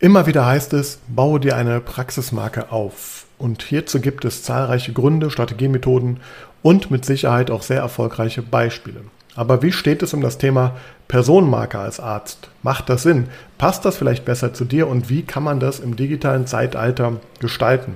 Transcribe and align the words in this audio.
Immer 0.00 0.28
wieder 0.28 0.46
heißt 0.46 0.74
es, 0.74 1.00
baue 1.08 1.40
dir 1.40 1.56
eine 1.56 1.80
Praxismarke 1.80 2.70
auf. 2.70 3.26
Und 3.36 3.64
hierzu 3.64 4.00
gibt 4.00 4.24
es 4.24 4.44
zahlreiche 4.44 4.92
Gründe, 4.92 5.28
Strategiemethoden 5.28 6.20
und 6.62 6.92
mit 6.92 7.04
Sicherheit 7.04 7.50
auch 7.50 7.62
sehr 7.62 7.80
erfolgreiche 7.80 8.42
Beispiele. 8.42 9.00
Aber 9.34 9.60
wie 9.60 9.72
steht 9.72 10.04
es 10.04 10.14
um 10.14 10.20
das 10.20 10.38
Thema 10.38 10.76
Personenmarke 11.08 11.80
als 11.80 11.98
Arzt? 11.98 12.48
Macht 12.62 12.88
das 12.88 13.02
Sinn? 13.02 13.26
Passt 13.58 13.84
das 13.84 13.96
vielleicht 13.96 14.24
besser 14.24 14.54
zu 14.54 14.64
dir? 14.64 14.86
Und 14.86 15.10
wie 15.10 15.22
kann 15.22 15.42
man 15.42 15.58
das 15.58 15.80
im 15.80 15.96
digitalen 15.96 16.46
Zeitalter 16.46 17.14
gestalten? 17.40 17.94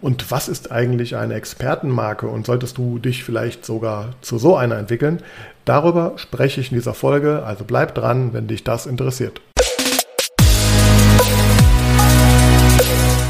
Und 0.00 0.32
was 0.32 0.48
ist 0.48 0.72
eigentlich 0.72 1.14
eine 1.14 1.34
Expertenmarke 1.34 2.26
und 2.26 2.44
solltest 2.44 2.76
du 2.76 2.98
dich 2.98 3.22
vielleicht 3.22 3.64
sogar 3.64 4.14
zu 4.20 4.38
so 4.38 4.56
einer 4.56 4.78
entwickeln? 4.78 5.22
Darüber 5.64 6.14
spreche 6.16 6.60
ich 6.60 6.72
in 6.72 6.78
dieser 6.78 6.94
Folge, 6.94 7.44
also 7.44 7.62
bleib 7.64 7.94
dran, 7.94 8.32
wenn 8.32 8.48
dich 8.48 8.64
das 8.64 8.86
interessiert. 8.86 9.40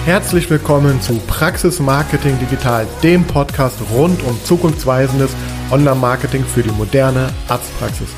Herzlich 0.06 0.48
willkommen 0.48 0.98
zu 1.02 1.18
Praxis 1.26 1.78
Marketing 1.78 2.38
Digital, 2.38 2.86
dem 3.02 3.22
Podcast 3.22 3.76
rund 3.92 4.22
um 4.22 4.42
zukunftsweisendes 4.44 5.36
Online-Marketing 5.70 6.42
für 6.42 6.62
die 6.62 6.70
moderne 6.70 7.28
Arztpraxis. 7.48 8.08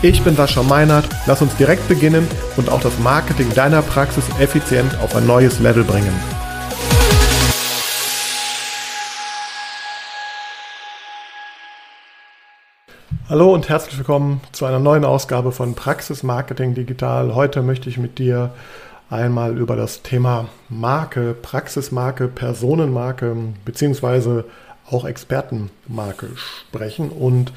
Ich 0.00 0.22
bin 0.24 0.34
Sascha 0.34 0.62
Meinert, 0.62 1.06
lass 1.26 1.42
uns 1.42 1.54
direkt 1.56 1.86
beginnen 1.88 2.26
und 2.56 2.70
auch 2.70 2.80
das 2.80 2.98
Marketing 3.00 3.52
deiner 3.54 3.82
Praxis 3.82 4.24
effizient 4.40 4.98
auf 5.02 5.14
ein 5.14 5.26
neues 5.26 5.60
Level 5.60 5.84
bringen. 5.84 6.14
Hallo 13.28 13.52
und 13.52 13.68
herzlich 13.68 13.98
willkommen 13.98 14.40
zu 14.52 14.64
einer 14.64 14.80
neuen 14.80 15.04
Ausgabe 15.04 15.52
von 15.52 15.74
Praxis 15.74 16.22
Marketing 16.22 16.74
Digital. 16.74 17.34
Heute 17.34 17.60
möchte 17.60 17.90
ich 17.90 17.98
mit 17.98 18.18
dir 18.18 18.52
einmal 19.10 19.58
über 19.58 19.76
das 19.76 20.02
Thema 20.02 20.48
Marke, 20.68 21.34
Praxismarke, 21.34 22.28
Personenmarke 22.28 23.36
beziehungsweise 23.64 24.44
auch 24.88 25.04
Expertenmarke 25.04 26.28
sprechen. 26.36 27.10
Und 27.10 27.52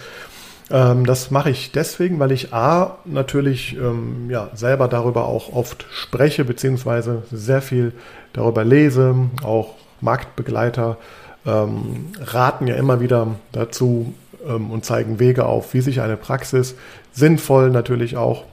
ähm, 0.72 1.06
das 1.06 1.32
mache 1.32 1.52
ich 1.52 1.72
deswegen, 1.72 2.20
weil 2.20 2.32
ich 2.32 2.54
A 2.54 2.98
natürlich 3.06 3.78
ähm, 3.78 4.30
ja, 4.30 4.50
selber 4.54 4.88
darüber 4.88 5.26
auch 5.26 5.54
oft 5.54 5.86
spreche, 5.92 6.44
beziehungsweise 6.46 7.24
sehr 7.32 7.62
viel 7.62 7.94
darüber 8.34 8.64
lese. 8.64 9.16
Auch 9.44 9.76
Marktbegleiter 10.02 10.98
ähm, 11.46 12.08
raten 12.20 12.68
ja 12.68 12.76
immer 12.76 13.00
wieder 13.00 13.36
dazu 13.52 14.14
ähm, 14.48 14.72
und 14.72 14.86
zeigen 14.86 15.20
Wege 15.20 15.46
auf, 15.46 15.74
wie 15.74 15.82
sich 15.82 16.02
eine 16.02 16.18
Praxis 16.18 16.76
sinnvoll 17.12 17.70
natürlich 17.70 18.18
auch 18.18 18.46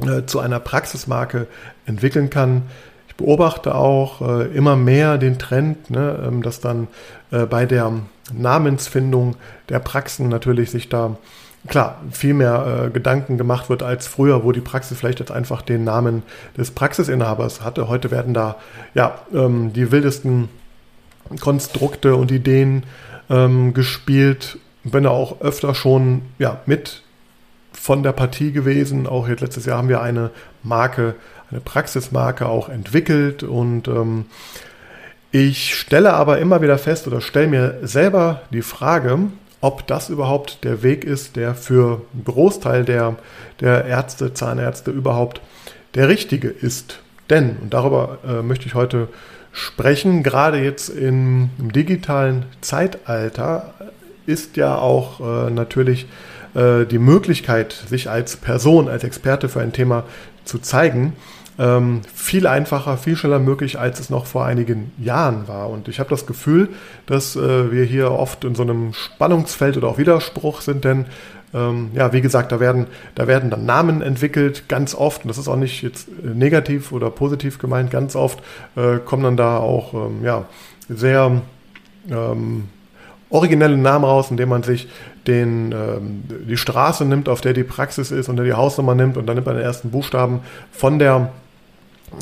äh, 0.00 0.26
zu 0.26 0.40
einer 0.40 0.60
Praxismarke 0.60 1.46
entwickeln 1.86 2.30
kann. 2.30 2.62
Ich 3.08 3.16
beobachte 3.16 3.74
auch 3.74 4.20
äh, 4.20 4.46
immer 4.54 4.76
mehr 4.76 5.18
den 5.18 5.38
Trend, 5.38 5.90
ne, 5.90 6.22
ähm, 6.26 6.42
dass 6.42 6.60
dann 6.60 6.88
äh, 7.30 7.46
bei 7.46 7.66
der 7.66 7.92
Namensfindung 8.32 9.36
der 9.68 9.78
Praxen 9.78 10.28
natürlich 10.28 10.70
sich 10.70 10.88
da 10.88 11.16
klar 11.66 12.00
viel 12.10 12.34
mehr 12.34 12.86
äh, 12.86 12.90
Gedanken 12.90 13.38
gemacht 13.38 13.68
wird 13.68 13.82
als 13.82 14.06
früher, 14.06 14.44
wo 14.44 14.52
die 14.52 14.60
Praxis 14.60 14.98
vielleicht 14.98 15.20
jetzt 15.20 15.32
einfach 15.32 15.62
den 15.62 15.84
Namen 15.84 16.22
des 16.56 16.70
Praxisinhabers 16.70 17.62
hatte. 17.62 17.88
Heute 17.88 18.10
werden 18.10 18.34
da 18.34 18.56
ja 18.94 19.18
ähm, 19.32 19.72
die 19.72 19.90
wildesten 19.90 20.48
Konstrukte 21.40 22.16
und 22.16 22.30
Ideen 22.30 22.84
ähm, 23.30 23.74
gespielt. 23.74 24.58
Bin 24.84 25.06
auch 25.06 25.40
öfter 25.40 25.74
schon 25.74 26.22
ja 26.38 26.60
mit 26.66 27.02
von 27.86 28.02
der 28.02 28.10
Partie 28.10 28.50
gewesen. 28.50 29.06
Auch 29.06 29.28
jetzt 29.28 29.42
letztes 29.42 29.64
Jahr 29.64 29.78
haben 29.78 29.88
wir 29.88 30.02
eine 30.02 30.30
Marke, 30.64 31.14
eine 31.52 31.60
Praxismarke 31.60 32.46
auch 32.46 32.68
entwickelt 32.68 33.44
und 33.44 33.86
ähm, 33.86 34.24
ich 35.30 35.76
stelle 35.76 36.14
aber 36.14 36.38
immer 36.38 36.60
wieder 36.62 36.78
fest 36.78 37.06
oder 37.06 37.20
stelle 37.20 37.46
mir 37.46 37.78
selber 37.82 38.40
die 38.52 38.62
Frage, 38.62 39.18
ob 39.60 39.86
das 39.86 40.08
überhaupt 40.08 40.64
der 40.64 40.82
Weg 40.82 41.04
ist, 41.04 41.36
der 41.36 41.54
für 41.54 42.02
einen 42.12 42.24
Großteil 42.24 42.84
der, 42.84 43.14
der 43.60 43.84
Ärzte, 43.84 44.34
Zahnärzte 44.34 44.90
überhaupt 44.90 45.40
der 45.94 46.08
richtige 46.08 46.48
ist. 46.48 46.98
Denn, 47.30 47.56
und 47.62 47.72
darüber 47.72 48.18
äh, 48.26 48.42
möchte 48.42 48.66
ich 48.66 48.74
heute 48.74 49.06
sprechen, 49.52 50.24
gerade 50.24 50.58
jetzt 50.58 50.88
im, 50.88 51.50
im 51.60 51.70
digitalen 51.70 52.46
Zeitalter 52.62 53.74
ist 54.26 54.56
ja 54.56 54.76
auch 54.76 55.20
äh, 55.20 55.50
natürlich 55.52 56.06
äh, 56.56 56.86
die 56.86 56.98
Möglichkeit, 56.98 57.72
sich 57.72 58.08
als 58.08 58.36
Person, 58.36 58.88
als 58.88 59.04
Experte 59.04 59.48
für 59.48 59.60
ein 59.60 59.72
Thema 59.72 60.04
zu 60.44 60.58
zeigen, 60.58 61.12
ähm, 61.58 62.02
viel 62.14 62.46
einfacher, 62.46 62.96
viel 62.96 63.16
schneller 63.16 63.38
möglich, 63.38 63.78
als 63.78 64.00
es 64.00 64.10
noch 64.10 64.26
vor 64.26 64.44
einigen 64.44 64.92
Jahren 64.98 65.48
war. 65.48 65.70
Und 65.70 65.88
ich 65.88 65.98
habe 65.98 66.10
das 66.10 66.26
Gefühl, 66.26 66.68
dass 67.06 67.36
äh, 67.36 67.72
wir 67.72 67.84
hier 67.84 68.10
oft 68.10 68.44
in 68.44 68.54
so 68.54 68.62
einem 68.62 68.92
Spannungsfeld 68.92 69.76
oder 69.76 69.88
auch 69.88 69.98
Widerspruch 69.98 70.60
sind, 70.60 70.84
denn 70.84 71.06
ähm, 71.54 71.90
ja, 71.94 72.12
wie 72.12 72.20
gesagt, 72.20 72.52
da 72.52 72.60
werden, 72.60 72.86
da 73.14 73.26
werden 73.26 73.50
dann 73.50 73.64
Namen 73.64 74.02
entwickelt, 74.02 74.68
ganz 74.68 74.94
oft, 74.94 75.22
und 75.22 75.28
das 75.28 75.38
ist 75.38 75.48
auch 75.48 75.56
nicht 75.56 75.82
jetzt 75.82 76.08
negativ 76.22 76.92
oder 76.92 77.10
positiv 77.10 77.58
gemeint, 77.58 77.90
ganz 77.90 78.16
oft 78.16 78.40
äh, 78.76 78.98
kommen 78.98 79.22
dann 79.22 79.36
da 79.36 79.58
auch 79.58 79.94
ähm, 79.94 80.24
ja, 80.24 80.46
sehr 80.88 81.42
ähm, 82.10 82.64
originelle 83.30 83.76
Namen 83.76 84.04
raus, 84.04 84.30
indem 84.30 84.50
man 84.50 84.62
sich 84.62 84.88
den, 85.26 85.72
ähm, 85.72 86.24
die 86.48 86.56
Straße 86.56 87.04
nimmt, 87.04 87.28
auf 87.28 87.40
der 87.40 87.52
die 87.52 87.64
Praxis 87.64 88.10
ist, 88.10 88.28
und 88.28 88.42
die 88.42 88.52
Hausnummer 88.52 88.94
nimmt 88.94 89.16
und 89.16 89.26
dann 89.26 89.36
nimmt 89.36 89.46
man 89.46 89.56
den 89.56 89.64
ersten 89.64 89.90
Buchstaben 89.90 90.40
von 90.70 90.98
der 90.98 91.30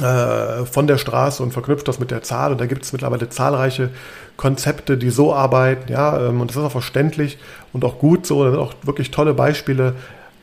äh, 0.02 0.64
von 0.64 0.86
der 0.86 0.96
Straße 0.96 1.42
und 1.42 1.52
verknüpft 1.52 1.86
das 1.86 2.00
mit 2.00 2.10
der 2.10 2.22
Zahl. 2.22 2.52
Und 2.52 2.60
da 2.60 2.64
gibt 2.64 2.84
es 2.84 2.92
mittlerweile 2.94 3.28
zahlreiche 3.28 3.90
Konzepte, 4.38 4.96
die 4.96 5.10
so 5.10 5.34
arbeiten. 5.34 5.92
Ja, 5.92 6.28
ähm, 6.28 6.40
und 6.40 6.50
das 6.50 6.56
ist 6.56 6.62
auch 6.62 6.72
verständlich 6.72 7.38
und 7.74 7.84
auch 7.84 7.98
gut 7.98 8.26
so. 8.26 8.42
Da 8.44 8.50
sind 8.50 8.60
auch 8.60 8.72
wirklich 8.82 9.10
tolle 9.10 9.34
Beispiele 9.34 9.94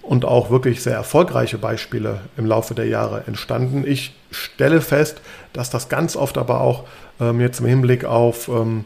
und 0.03 0.25
auch 0.25 0.51
wirklich 0.51 0.83
sehr 0.83 0.93
erfolgreiche 0.93 1.57
Beispiele 1.57 2.21
im 2.37 2.45
Laufe 2.45 2.75
der 2.75 2.85
Jahre 2.85 3.23
entstanden. 3.25 3.83
Ich 3.85 4.15
stelle 4.29 4.79
fest, 4.79 5.21
dass 5.53 5.71
das 5.71 5.89
ganz 5.89 6.15
oft 6.15 6.37
aber 6.37 6.61
auch 6.61 6.83
ähm, 7.19 7.41
jetzt 7.41 7.61
im 7.61 7.65
Hinblick 7.65 8.05
auf 8.05 8.47
ähm, 8.47 8.85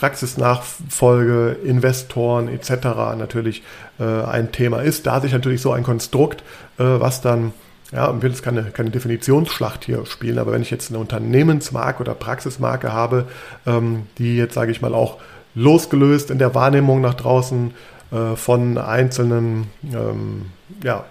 Praxisnachfolge, 0.00 1.58
Investoren 1.62 2.48
etc. 2.48 2.70
natürlich 3.18 3.62
äh, 3.98 4.04
ein 4.04 4.50
Thema 4.50 4.80
ist. 4.80 5.06
Da 5.06 5.20
sich 5.20 5.32
natürlich 5.32 5.60
so 5.60 5.72
ein 5.72 5.82
Konstrukt, 5.82 6.42
äh, 6.78 6.84
was 6.84 7.20
dann, 7.20 7.52
ja, 7.92 8.10
ich 8.10 8.22
will 8.22 8.30
jetzt 8.30 8.42
keine, 8.42 8.62
keine 8.62 8.88
Definitionsschlacht 8.88 9.84
hier 9.84 10.06
spielen, 10.06 10.38
aber 10.38 10.52
wenn 10.52 10.62
ich 10.62 10.70
jetzt 10.70 10.88
eine 10.90 10.98
Unternehmensmarke 10.98 12.00
oder 12.00 12.14
Praxismarke 12.14 12.94
habe, 12.94 13.26
ähm, 13.66 14.04
die 14.16 14.38
jetzt, 14.38 14.54
sage 14.54 14.72
ich 14.72 14.80
mal, 14.80 14.94
auch 14.94 15.18
losgelöst 15.54 16.30
in 16.30 16.38
der 16.38 16.54
Wahrnehmung 16.54 17.02
nach 17.02 17.14
draußen 17.14 17.74
äh, 18.10 18.36
von 18.36 18.78
einzelnen 18.78 19.66
ähm, 19.84 20.46
ja, 20.82 21.04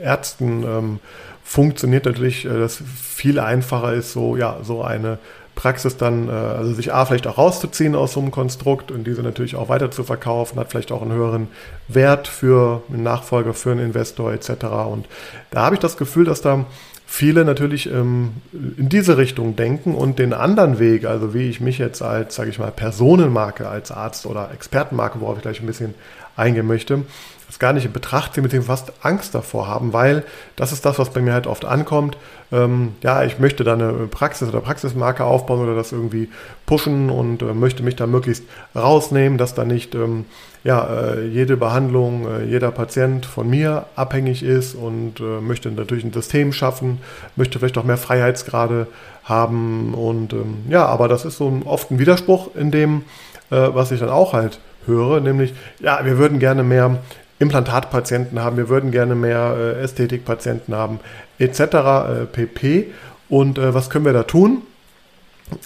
Ärzten 0.00 0.62
ähm, 0.62 1.00
funktioniert 1.44 2.06
natürlich, 2.06 2.46
äh, 2.46 2.58
das 2.60 2.82
viel 2.96 3.38
einfacher 3.38 3.92
ist, 3.92 4.14
so, 4.14 4.38
ja, 4.38 4.56
so 4.62 4.82
eine 4.82 5.18
Praxis 5.60 5.98
dann, 5.98 6.28
äh, 6.28 6.32
also 6.32 6.72
sich 6.72 6.94
A 6.94 7.04
vielleicht 7.04 7.26
auch 7.26 7.36
rauszuziehen 7.36 7.94
aus 7.94 8.14
so 8.14 8.20
einem 8.20 8.30
Konstrukt 8.30 8.90
und 8.90 9.04
diese 9.06 9.22
natürlich 9.22 9.56
auch 9.56 9.68
weiter 9.68 9.90
zu 9.90 10.04
verkaufen, 10.04 10.58
hat 10.58 10.70
vielleicht 10.70 10.90
auch 10.90 11.02
einen 11.02 11.12
höheren 11.12 11.48
Wert 11.86 12.28
für 12.28 12.82
einen 12.88 13.02
Nachfolger, 13.02 13.52
für 13.52 13.72
einen 13.72 13.84
Investor 13.84 14.32
etc. 14.32 14.48
Und 14.90 15.06
da 15.50 15.66
habe 15.66 15.74
ich 15.74 15.80
das 15.80 15.98
Gefühl, 15.98 16.24
dass 16.24 16.40
da 16.40 16.64
viele 17.04 17.44
natürlich 17.44 17.92
ähm, 17.92 18.36
in 18.52 18.88
diese 18.88 19.18
Richtung 19.18 19.54
denken 19.54 19.94
und 19.94 20.18
den 20.18 20.32
anderen 20.32 20.78
Weg, 20.78 21.04
also 21.04 21.34
wie 21.34 21.50
ich 21.50 21.60
mich 21.60 21.76
jetzt 21.76 22.00
als, 22.00 22.36
sage 22.36 22.48
ich 22.48 22.58
mal, 22.58 22.70
Personenmarke, 22.70 23.68
als 23.68 23.90
Arzt 23.92 24.24
oder 24.24 24.50
Expertenmarke, 24.54 25.20
worauf 25.20 25.36
ich 25.36 25.42
gleich 25.42 25.60
ein 25.60 25.66
bisschen 25.66 25.92
eingehen 26.36 26.66
möchte, 26.66 27.02
das 27.50 27.58
gar 27.58 27.72
nicht 27.72 27.84
in 27.84 27.92
Betracht 27.92 28.34
ziehen, 28.34 28.44
beziehungsweise 28.44 28.84
fast 28.84 29.04
Angst 29.04 29.34
davor 29.34 29.66
haben, 29.66 29.92
weil 29.92 30.22
das 30.54 30.70
ist 30.70 30.86
das, 30.86 31.00
was 31.00 31.10
bei 31.10 31.20
mir 31.20 31.32
halt 31.32 31.48
oft 31.48 31.64
ankommt. 31.64 32.16
Ähm, 32.52 32.94
ja, 33.02 33.24
ich 33.24 33.40
möchte 33.40 33.64
da 33.64 33.72
eine 33.72 33.92
Praxis 34.08 34.48
oder 34.48 34.60
Praxismarke 34.60 35.24
aufbauen 35.24 35.60
oder 35.60 35.74
das 35.74 35.90
irgendwie 35.90 36.28
pushen 36.64 37.10
und 37.10 37.42
äh, 37.42 37.52
möchte 37.52 37.82
mich 37.82 37.96
da 37.96 38.06
möglichst 38.06 38.44
rausnehmen, 38.76 39.36
dass 39.36 39.54
da 39.54 39.64
nicht 39.64 39.96
ähm, 39.96 40.26
ja, 40.62 40.86
äh, 41.14 41.26
jede 41.26 41.56
Behandlung, 41.56 42.28
äh, 42.28 42.44
jeder 42.44 42.70
Patient 42.70 43.26
von 43.26 43.50
mir 43.50 43.86
abhängig 43.96 44.44
ist 44.44 44.76
und 44.76 45.18
äh, 45.18 45.40
möchte 45.40 45.72
natürlich 45.72 46.04
ein 46.04 46.12
System 46.12 46.52
schaffen, 46.52 47.00
möchte 47.34 47.58
vielleicht 47.58 47.78
auch 47.78 47.84
mehr 47.84 47.96
Freiheitsgrade 47.96 48.86
haben 49.24 49.92
und 49.94 50.34
ähm, 50.34 50.58
ja, 50.68 50.86
aber 50.86 51.08
das 51.08 51.24
ist 51.24 51.38
so 51.38 51.48
ein, 51.48 51.64
oft 51.64 51.90
ein 51.90 51.98
Widerspruch 51.98 52.54
in 52.54 52.70
dem, 52.70 53.02
äh, 53.50 53.70
was 53.72 53.90
ich 53.90 53.98
dann 53.98 54.10
auch 54.10 54.34
halt 54.34 54.60
höre, 54.86 55.20
nämlich, 55.20 55.54
ja, 55.80 56.04
wir 56.04 56.18
würden 56.18 56.38
gerne 56.38 56.62
mehr 56.62 56.98
Implantatpatienten 57.40 58.38
haben, 58.40 58.56
wir 58.56 58.68
würden 58.68 58.92
gerne 58.92 59.16
mehr 59.16 59.56
äh, 59.58 59.82
Ästhetikpatienten 59.82 60.74
haben, 60.74 61.00
etc. 61.38 61.60
Äh, 61.60 62.26
pp. 62.30 62.92
Und 63.28 63.58
äh, 63.58 63.74
was 63.74 63.90
können 63.90 64.04
wir 64.04 64.12
da 64.12 64.22
tun? 64.22 64.62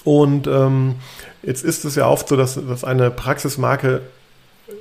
Und 0.05 0.47
ähm, 0.47 0.95
jetzt 1.43 1.63
ist 1.65 1.85
es 1.85 1.97
ja 1.97 2.09
oft 2.09 2.29
so, 2.29 2.37
dass, 2.37 2.55
dass 2.55 2.85
eine 2.85 3.11
Praxismarke 3.11 4.01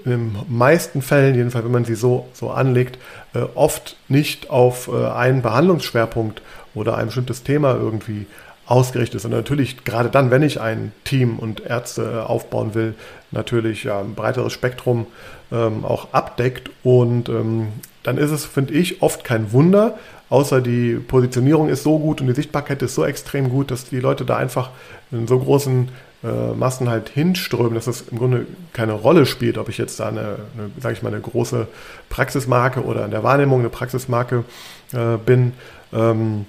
in 0.06 0.12
den 0.12 0.38
meisten 0.48 1.02
Fällen, 1.02 1.36
jedenfalls 1.36 1.66
wenn 1.66 1.72
man 1.72 1.86
sie 1.86 1.96
so, 1.96 2.30
so 2.34 2.52
anlegt, 2.52 2.98
äh, 3.34 3.40
oft 3.56 3.98
nicht 4.08 4.50
auf 4.50 4.88
äh, 4.88 5.08
einen 5.08 5.42
Behandlungsschwerpunkt 5.42 6.42
oder 6.76 6.98
ein 6.98 7.08
bestimmtes 7.08 7.44
Thema 7.44 7.74
irgendwie 7.74 8.28
ausgerichtet 8.66 9.16
ist. 9.16 9.26
Und 9.26 9.32
natürlich, 9.32 9.84
gerade 9.84 10.10
dann, 10.10 10.32
wenn 10.32 10.42
ich 10.42 10.62
ein 10.62 10.92
Team 11.04 11.38
und 11.40 11.66
Ärzte 11.66 12.04
äh, 12.04 12.20
aufbauen 12.20 12.74
will, 12.76 12.96
natürlich 13.32 13.84
ja, 13.84 14.00
ein 14.00 14.16
breiteres 14.16 14.54
Spektrum 14.54 15.08
ähm, 15.52 15.86
auch 15.86 16.14
abdeckt. 16.14 16.70
Und 16.84 17.30
ähm, 17.30 17.68
dann 18.04 18.18
ist 18.18 18.32
es, 18.32 18.46
finde 18.46 18.74
ich, 18.74 19.02
oft 19.02 19.24
kein 19.24 19.52
Wunder, 19.52 19.98
außer 20.30 20.62
die 20.62 20.96
Positionierung 20.96 21.70
ist 21.70 21.84
so 21.84 22.00
gut 22.00 22.22
und 22.22 22.28
die 22.28 22.34
Sichtbarkeit 22.34 22.82
ist 22.82 22.96
so 22.96 23.06
extrem 23.06 23.50
gut, 23.50 23.72
dass 23.72 23.86
die 23.86 24.00
Leute 24.00 24.26
da 24.26 24.38
einfach 24.38 24.72
in 25.12 25.28
so 25.28 25.40
großen 25.40 25.90
äh, 26.24 26.54
Massen 26.56 26.90
halt 26.90 27.10
hinströmen, 27.10 27.76
dass 27.76 27.88
es 27.88 28.06
im 28.10 28.18
Grunde 28.18 28.48
keine 28.72 28.94
Rolle 28.94 29.26
spielt, 29.26 29.58
ob 29.58 29.70
ich 29.70 29.78
jetzt 29.78 30.00
da 30.00 30.08
eine, 30.08 30.22
eine 30.58 30.72
sage 30.80 30.96
ich 30.96 31.04
mal, 31.04 31.10
eine 31.10 31.22
große 31.22 31.68
Praxismarke 32.10 32.84
oder 32.84 33.06
in 33.06 33.12
der 33.12 33.24
Wahrnehmung 33.24 33.60
eine 33.60 33.70
Praxismarke 33.70 34.46
äh, 34.94 35.18
bin, 35.18 35.54
ähm, 35.92 36.46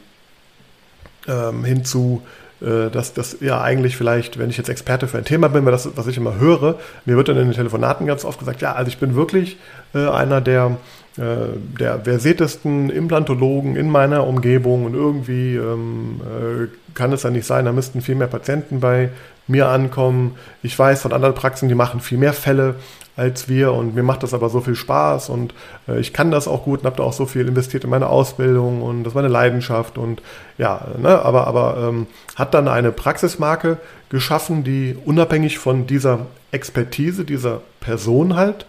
ähm, 1.28 1.64
hinzu, 1.64 2.22
äh, 2.60 2.90
dass 2.90 3.14
das 3.14 3.38
ja 3.40 3.60
eigentlich 3.60 3.96
vielleicht, 3.96 4.38
wenn 4.38 4.50
ich 4.50 4.56
jetzt 4.56 4.68
Experte 4.68 5.08
für 5.08 5.18
ein 5.18 5.24
Thema 5.24 5.48
bin, 5.48 5.64
weil 5.64 5.72
das, 5.72 5.88
was 5.96 6.06
ich 6.06 6.16
immer 6.16 6.38
höre, 6.38 6.78
mir 7.04 7.16
wird 7.16 7.28
dann 7.28 7.36
in 7.36 7.48
den 7.48 7.54
Telefonaten 7.54 8.06
ganz 8.06 8.24
oft 8.24 8.38
gesagt, 8.38 8.62
ja, 8.62 8.72
also 8.72 8.88
ich 8.88 8.98
bin 8.98 9.14
wirklich 9.14 9.58
äh, 9.94 10.08
einer 10.08 10.40
der 10.40 10.76
äh, 11.16 11.56
der 11.78 12.00
versiertesten 12.00 12.90
Implantologen 12.90 13.76
in 13.76 13.88
meiner 13.88 14.26
Umgebung 14.26 14.84
und 14.84 14.94
irgendwie 14.94 15.54
ähm, 15.54 16.20
äh, 16.20 16.66
kann 16.94 17.12
es 17.12 17.22
ja 17.22 17.30
nicht 17.30 17.46
sein, 17.46 17.66
da 17.66 17.72
müssten 17.72 18.00
viel 18.00 18.16
mehr 18.16 18.26
Patienten 18.26 18.80
bei 18.80 19.10
mir 19.46 19.69
ankommen. 19.69 20.37
Ich 20.62 20.79
weiß 20.79 21.02
von 21.02 21.12
anderen 21.12 21.35
Praxen, 21.35 21.69
die 21.69 21.75
machen 21.75 22.00
viel 22.00 22.19
mehr 22.19 22.32
Fälle 22.32 22.76
als 23.17 23.49
wir 23.49 23.73
und 23.73 23.94
mir 23.94 24.02
macht 24.02 24.23
das 24.25 24.35
aber 24.35 24.49
so 24.49 24.61
viel 24.61 24.75
Spaß 24.75 25.29
und 25.29 25.55
äh, 25.87 26.00
ich 26.00 26.12
kann 26.12 26.32
das 26.32 26.49
auch 26.49 26.64
gut 26.64 26.81
und 26.81 26.87
habe 26.87 26.96
da 26.96 27.05
auch 27.05 27.12
so 27.12 27.26
viel 27.26 27.46
investiert 27.46 27.85
in 27.85 27.91
meine 27.91 28.08
Ausbildung 28.08 28.82
und 28.82 29.05
das 29.05 29.12
ist 29.12 29.14
meine 29.14 29.29
Leidenschaft 29.29 29.99
und 29.99 30.20
ja, 30.58 30.88
ne, 30.99 31.23
aber, 31.23 31.46
aber 31.46 31.76
ähm, 31.79 32.06
hat 32.35 32.55
dann 32.55 32.67
eine 32.67 32.91
Praxismarke 32.91 33.79
geschaffen, 34.08 34.64
die 34.64 34.96
unabhängig 35.05 35.58
von 35.58 35.87
dieser 35.87 36.26
Expertise 36.50 37.25
dieser 37.25 37.61
Person 37.81 38.35
halt 38.35 38.67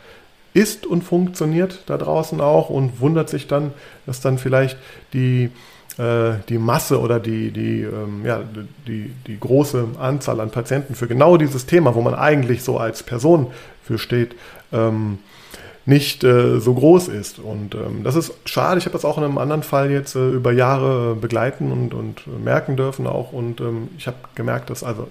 ist 0.54 0.86
und 0.86 1.04
funktioniert 1.04 1.84
da 1.88 1.98
draußen 1.98 2.40
auch 2.40 2.70
und 2.70 3.02
wundert 3.02 3.30
sich 3.30 3.48
dann, 3.48 3.74
dass 4.06 4.22
dann 4.22 4.38
vielleicht 4.38 4.78
die, 5.14 5.50
die 5.98 6.58
Masse 6.58 7.00
oder 7.00 7.22
die, 7.22 7.52
die, 7.52 7.84
ähm, 7.84 8.26
ja, 8.26 8.42
die, 8.86 9.14
die 9.28 9.40
große 9.40 9.88
Anzahl 9.98 10.42
an 10.42 10.52
Patienten 10.52 10.94
für 10.94 11.08
genau 11.08 11.38
dieses 11.38 11.68
Thema, 11.68 11.96
wo 11.96 12.02
man 12.02 12.14
eigentlich 12.14 12.64
so 12.64 12.78
als 12.78 13.02
Person 13.02 13.48
für 13.82 13.98
steht, 13.98 14.36
ähm, 14.74 15.20
nicht 15.86 16.24
äh, 16.24 16.60
so 16.60 16.74
groß 16.74 17.08
ist. 17.10 17.40
Und 17.40 17.76
ähm, 17.76 18.04
das 18.04 18.16
ist 18.16 18.34
schade. 18.46 18.80
Ich 18.80 18.86
habe 18.86 18.94
das 18.94 19.06
auch 19.06 19.18
in 19.18 19.24
einem 19.24 19.38
anderen 19.38 19.64
Fall 19.64 19.92
jetzt 19.92 20.16
äh, 20.16 20.30
über 20.32 20.52
Jahre 20.52 21.14
äh, 21.14 21.20
begleiten 21.20 21.72
und, 21.72 21.94
und 21.94 22.44
merken 22.44 22.76
dürfen 22.76 23.08
auch. 23.08 23.32
Und 23.32 23.62
ich 23.98 24.08
habe 24.08 24.18
gemerkt, 24.34 24.70
dass 24.70 24.84
also 24.84 25.08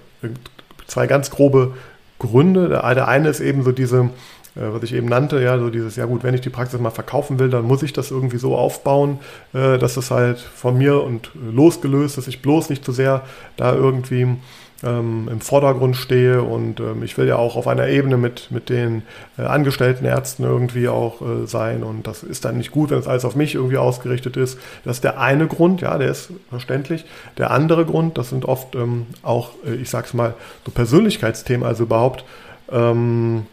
zwei 0.87 1.07
ganz 1.07 1.31
grobe 1.31 1.73
Gründe. 2.19 2.69
Der, 2.69 2.93
der 2.93 3.07
eine 3.07 3.29
ist 3.29 3.39
eben 3.39 3.63
so 3.63 3.71
diese 3.71 4.01
äh, 4.01 4.09
was 4.55 4.83
ich 4.83 4.93
eben 4.93 5.07
nannte, 5.07 5.41
ja, 5.41 5.59
so 5.59 5.69
dieses, 5.69 5.95
ja 5.95 6.05
gut, 6.05 6.23
wenn 6.23 6.33
ich 6.33 6.41
die 6.41 6.49
Praxis 6.49 6.79
mal 6.79 6.89
verkaufen 6.89 7.39
will, 7.39 7.49
dann 7.49 7.65
muss 7.65 7.83
ich 7.83 7.93
das 7.93 8.11
irgendwie 8.11 8.37
so 8.37 8.55
aufbauen, 8.55 9.19
äh, 9.53 9.77
dass 9.77 9.97
es 9.97 10.11
halt 10.11 10.39
von 10.39 10.77
mir 10.77 11.03
und 11.03 11.31
losgelöst, 11.35 12.17
dass 12.17 12.27
ich 12.27 12.41
bloß 12.41 12.69
nicht 12.69 12.85
zu 12.85 12.91
sehr 12.91 13.23
da 13.57 13.75
irgendwie 13.75 14.37
ähm, 14.83 15.29
im 15.31 15.41
Vordergrund 15.41 15.95
stehe 15.95 16.41
und 16.41 16.79
ähm, 16.79 17.03
ich 17.03 17.17
will 17.17 17.27
ja 17.27 17.37
auch 17.37 17.55
auf 17.55 17.67
einer 17.67 17.87
Ebene 17.87 18.17
mit, 18.17 18.51
mit 18.51 18.69
den 18.69 19.03
äh, 19.37 19.43
angestellten 19.43 20.05
Ärzten 20.05 20.43
irgendwie 20.43 20.87
auch 20.87 21.21
äh, 21.21 21.47
sein 21.47 21.83
und 21.83 22.07
das 22.07 22.23
ist 22.23 22.45
dann 22.45 22.57
nicht 22.57 22.71
gut, 22.71 22.91
wenn 22.91 22.99
es 22.99 23.07
alles 23.07 23.25
auf 23.25 23.35
mich 23.35 23.55
irgendwie 23.55 23.77
ausgerichtet 23.77 24.37
ist. 24.37 24.59
Das 24.83 24.97
ist 24.97 25.03
der 25.03 25.19
eine 25.19 25.47
Grund, 25.47 25.81
ja, 25.81 25.97
der 25.97 26.11
ist 26.11 26.31
verständlich. 26.49 27.05
Der 27.37 27.51
andere 27.51 27.85
Grund, 27.85 28.17
das 28.17 28.29
sind 28.29 28.45
oft 28.45 28.75
ähm, 28.75 29.07
auch, 29.23 29.51
äh, 29.65 29.75
ich 29.75 29.89
sag's 29.89 30.13
mal, 30.13 30.33
so 30.65 30.71
Persönlichkeitsthemen, 30.71 31.65
also 31.65 31.83
überhaupt 31.83 32.25
ähm, 32.71 33.45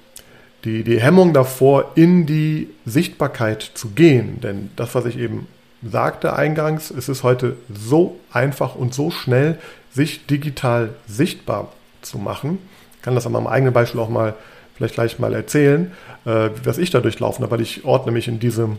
die, 0.65 0.85
die 0.85 1.01
Hemmung 1.01 1.33
davor, 1.33 1.93
in 1.95 2.27
die 2.27 2.69
Sichtbarkeit 2.87 3.63
zu 3.63 3.91
gehen. 3.91 4.41
Denn 4.41 4.71
das, 4.77 4.95
was 4.95 5.07
ich 5.07 5.19
eben 5.19 5.47
sagte 5.83 6.35
eingangs, 6.37 6.91
es 6.91 7.09
ist 7.09 7.23
heute 7.23 7.57
so 7.73 8.21
einfach 8.33 8.75
und 8.75 8.95
so 8.95 9.11
schnell, 9.11 9.59
sich 9.93 10.27
digital 10.27 10.91
sichtbar 11.07 11.73
zu 12.01 12.19
machen. 12.19 12.59
Ich 12.97 13.03
kann 13.03 13.15
das 13.15 13.27
an 13.27 13.33
meinem 13.33 13.49
eigenen 13.49 13.73
Beispiel 13.73 14.01
auch 14.01 14.09
mal 14.09 14.35
vielleicht 14.75 14.95
gleich 14.95 15.19
mal 15.19 15.35
erzählen, 15.35 15.93
äh, 16.25 16.51
was 16.65 16.79
ich 16.79 16.91
da 16.91 17.01
durchlaufen 17.01 17.43
habe, 17.43 17.53
weil 17.53 17.61
ich 17.61 17.85
ordne 17.85 18.13
mich 18.13 18.29
in 18.29 18.39
diese 18.39 18.71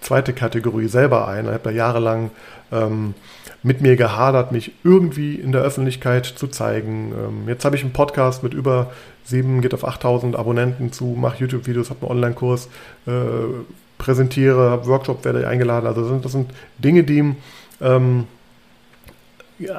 zweite 0.00 0.32
Kategorie 0.32 0.88
selber 0.88 1.28
ein. 1.28 1.46
Ich 1.46 1.52
habe 1.52 1.60
da 1.64 1.70
jahrelang 1.70 2.30
ähm, 2.70 3.14
mit 3.62 3.80
mir 3.80 3.96
gehadert, 3.96 4.52
mich 4.52 4.72
irgendwie 4.84 5.34
in 5.34 5.52
der 5.52 5.62
Öffentlichkeit 5.62 6.26
zu 6.26 6.48
zeigen. 6.48 7.12
Ähm, 7.12 7.48
jetzt 7.48 7.64
habe 7.64 7.76
ich 7.76 7.82
einen 7.82 7.92
Podcast 7.92 8.42
mit 8.42 8.54
über 8.54 8.92
7, 9.28 9.60
geht 9.60 9.74
auf 9.74 9.84
8000 9.84 10.36
Abonnenten 10.36 10.92
zu, 10.92 11.04
mache 11.04 11.38
YouTube-Videos, 11.40 11.90
habe 11.90 12.02
einen 12.02 12.12
Online-Kurs, 12.12 12.68
äh, 13.06 13.10
präsentiere, 13.98 14.70
habe 14.70 14.86
Workshop, 14.86 15.24
werde 15.24 15.46
eingeladen. 15.46 15.86
Also 15.86 16.02
das 16.02 16.10
sind, 16.10 16.24
das 16.24 16.32
sind 16.32 16.50
Dinge, 16.78 17.04
die 17.04 17.34
ähm, 17.80 18.26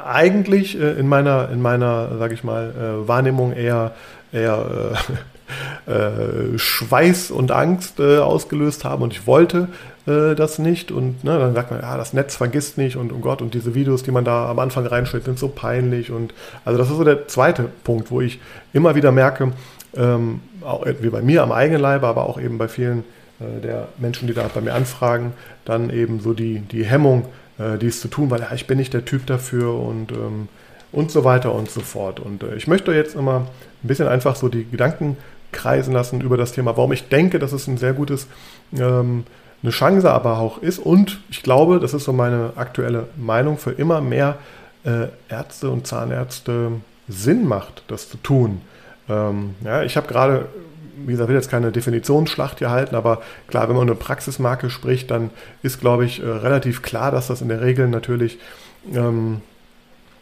eigentlich 0.06 0.80
äh, 0.80 1.00
in 1.00 1.07
meiner, 1.07 1.50
in 1.50 1.62
meiner, 1.62 2.18
sage 2.18 2.34
ich 2.34 2.44
mal, 2.44 2.74
äh, 3.04 3.07
Wahrnehmung 3.07 3.54
eher, 3.54 3.94
eher 4.31 4.94
äh, 5.86 6.57
Schweiß 6.57 7.31
und 7.31 7.51
Angst 7.51 8.00
äh, 8.00 8.18
ausgelöst 8.18 8.84
haben 8.84 9.04
und 9.04 9.13
ich 9.13 9.28
wollte 9.28 9.68
äh, 10.06 10.36
das 10.36 10.60
nicht 10.60 10.92
und 10.92 11.24
ne, 11.24 11.38
dann 11.40 11.54
sagt 11.54 11.72
man, 11.72 11.81
ja, 11.81 11.98
das 11.98 12.13
Netz 12.13 12.36
vergisst 12.36 12.78
nicht 12.78 12.96
und 12.96 13.12
oh 13.13 13.19
Gott 13.19 13.42
und 13.42 13.54
diese 13.54 13.75
Videos, 13.75 14.04
die 14.04 14.12
man 14.12 14.25
da 14.25 14.50
am 14.50 14.60
Anfang 14.60 14.86
reinstellt, 14.86 15.25
sind 15.25 15.40
so 15.40 15.48
peinlich 15.48 16.12
und 16.12 16.34
also 16.66 16.78
das 16.78 16.90
ist 16.90 16.98
so 16.98 17.04
der 17.04 17.28
zweite 17.28 17.69
Punkt, 17.84 18.12
wo 18.12 18.22
ich 18.22 18.40
immer 18.74 18.96
wieder 18.96 19.12
merke, 19.12 19.54
ähm, 19.96 20.42
auch 20.62 20.86
wie 21.00 21.10
bei 21.10 21.22
mir 21.22 21.44
am 21.44 21.51
eigenen 21.51 21.81
Leibe, 21.81 22.07
aber 22.07 22.28
auch 22.28 22.40
eben 22.40 22.57
bei 22.57 22.68
vielen 22.68 23.04
äh, 23.40 23.62
der 23.62 23.88
Menschen, 23.98 24.28
die 24.28 24.34
da 24.34 24.50
bei 24.54 24.62
mir 24.62 24.74
anfragen, 24.74 25.34
dann 25.66 25.90
eben 25.90 26.19
so 26.19 26.34
die, 26.34 26.60
die 26.60 26.86
Hemmung, 26.86 27.25
äh, 27.57 27.78
dies 27.78 28.01
zu 28.01 28.07
tun, 28.07 28.30
weil 28.30 28.42
ja, 28.42 28.51
ich 28.54 28.68
bin 28.68 28.78
nicht 28.78 28.94
der 28.94 29.06
Typ 29.06 29.25
dafür 29.25 29.74
und 29.74 30.12
ähm, 30.12 30.48
und 30.92 31.12
so 31.12 31.24
weiter 31.24 31.54
und 31.54 31.69
so 31.69 31.81
fort. 31.81 32.19
Und 32.19 32.44
äh, 32.44 32.56
ich 32.56 32.68
möchte 32.68 32.92
jetzt 32.94 33.16
immer 33.16 33.48
ein 33.84 33.88
bisschen 33.88 34.07
einfach 34.07 34.36
so 34.36 34.50
die 34.50 34.66
Gedanken 34.66 35.18
kreisen 35.51 35.94
lassen 35.94 36.22
über 36.22 36.38
das 36.38 36.51
Thema, 36.51 36.78
warum 36.78 36.92
ich 36.92 37.10
denke, 37.10 37.40
dass 37.40 37.51
es 37.51 37.68
ein 37.68 37.78
sehr 37.78 37.94
gutes 37.94 38.28
ähm, 38.78 39.24
eine 39.62 39.72
Chance 39.72 40.10
aber 40.12 40.40
auch 40.40 40.60
ist. 40.60 40.80
Und 40.80 41.19
ich 41.30 41.44
glaube, 41.44 41.80
das 41.80 41.94
ist 41.94 42.06
so 42.06 42.13
meine 42.13 42.54
aktuelle 42.56 43.07
Meinung, 43.18 43.57
für 43.57 43.72
immer 43.72 44.01
mehr 44.01 44.38
äh, 44.84 45.07
Ärzte 45.28 45.69
und 45.69 45.88
Zahnärzte 45.88 46.72
Sinn 47.08 47.48
macht, 47.48 47.84
das 47.88 48.10
zu 48.10 48.18
tun. 48.18 48.62
Ähm, 49.10 49.56
ja, 49.63 49.84
ich 49.84 49.98
habe 49.98 50.08
gerade, 50.08 50.46
wie 51.06 51.12
gesagt, 51.12 51.29
will 51.29 51.36
jetzt 51.36 51.50
keine 51.50 51.72
Definitionsschlacht 51.72 52.60
hier 52.60 52.70
halten, 52.70 52.96
aber 52.96 53.22
klar, 53.48 53.68
wenn 53.68 53.75
man 53.75 53.88
eine 53.88 53.96
Praxismarke 53.96 54.70
spricht, 54.70 55.12
dann 55.12 55.32
ist, 55.63 55.82
glaube 55.82 56.06
ich, 56.06 56.22
äh, 56.22 56.25
relativ 56.25 56.82
klar, 56.82 57.12
dass 57.12 57.27
das 57.27 57.41
in 57.41 57.50
der 57.50 57.62
Regel 57.62 57.88
natürlich 57.88 58.38
ähm, 58.94 59.41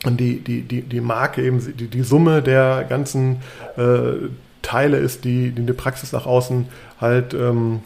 die, 0.05 0.39
die, 0.39 0.61
die, 0.61 0.81
die 0.81 1.01
Marke 1.01 1.43
eben, 1.43 1.59
die, 1.75 1.87
die 1.87 2.03
Summe 2.03 2.41
der 2.41 2.85
ganzen 2.87 3.41
äh, 3.77 4.29
Teile 4.67 4.97
ist, 4.97 5.23
die, 5.23 5.51
die 5.51 5.61
eine 5.61 5.73
Praxis 5.73 6.11
nach 6.11 6.25
außen 6.25 6.67
halt 6.99 7.33
ähm, 7.33 7.79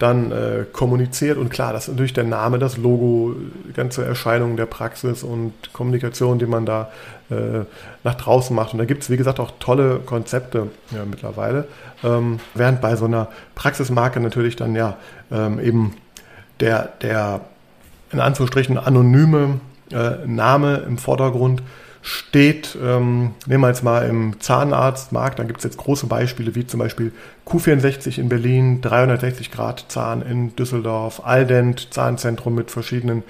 dann 0.00 0.32
äh, 0.32 0.64
kommuniziert. 0.72 1.38
Und 1.38 1.50
klar, 1.50 1.72
das 1.72 1.84
ist 1.84 1.92
natürlich 1.92 2.12
der 2.12 2.24
Name, 2.24 2.58
das 2.58 2.76
Logo, 2.76 3.36
die 3.68 3.72
ganze 3.72 4.04
Erscheinung 4.04 4.56
der 4.56 4.66
Praxis 4.66 5.22
und 5.22 5.52
Kommunikation, 5.72 6.40
die 6.40 6.46
man 6.46 6.66
da 6.66 6.90
äh, 7.30 7.60
nach 8.02 8.16
draußen 8.16 8.54
macht. 8.54 8.72
Und 8.72 8.80
da 8.80 8.84
gibt 8.84 9.04
es, 9.04 9.10
wie 9.10 9.16
gesagt, 9.16 9.38
auch 9.38 9.52
tolle 9.60 10.00
Konzepte 10.00 10.68
ja, 10.90 11.04
mittlerweile. 11.08 11.68
Ähm, 12.02 12.40
während 12.54 12.80
bei 12.80 12.96
so 12.96 13.04
einer 13.04 13.28
Praxismarke 13.54 14.18
natürlich 14.18 14.56
dann 14.56 14.74
ja 14.74 14.96
ähm, 15.30 15.60
eben 15.60 15.94
der, 16.58 16.90
der 17.00 17.42
in 18.10 18.18
Anführungsstrichen 18.18 18.76
anonyme 18.76 19.60
äh, 19.92 20.26
Name 20.26 20.78
im 20.78 20.98
Vordergrund 20.98 21.62
steht, 22.06 22.76
ähm, 22.84 23.30
nehmen 23.46 23.62
wir 23.62 23.68
jetzt 23.68 23.82
mal 23.82 24.06
im 24.06 24.38
Zahnarztmarkt, 24.38 25.38
da 25.38 25.44
gibt 25.44 25.60
es 25.60 25.64
jetzt 25.64 25.78
große 25.78 26.06
Beispiele 26.06 26.54
wie 26.54 26.66
zum 26.66 26.78
Beispiel 26.78 27.12
Q64 27.46 28.18
in 28.18 28.28
Berlin, 28.28 28.82
360 28.82 29.50
Grad 29.50 29.86
Zahn 29.88 30.20
in 30.20 30.54
Düsseldorf, 30.54 31.22
Aldent 31.24 31.94
Zahnzentrum 31.94 32.54
mit 32.54 32.70
verschiedenen 32.70 33.22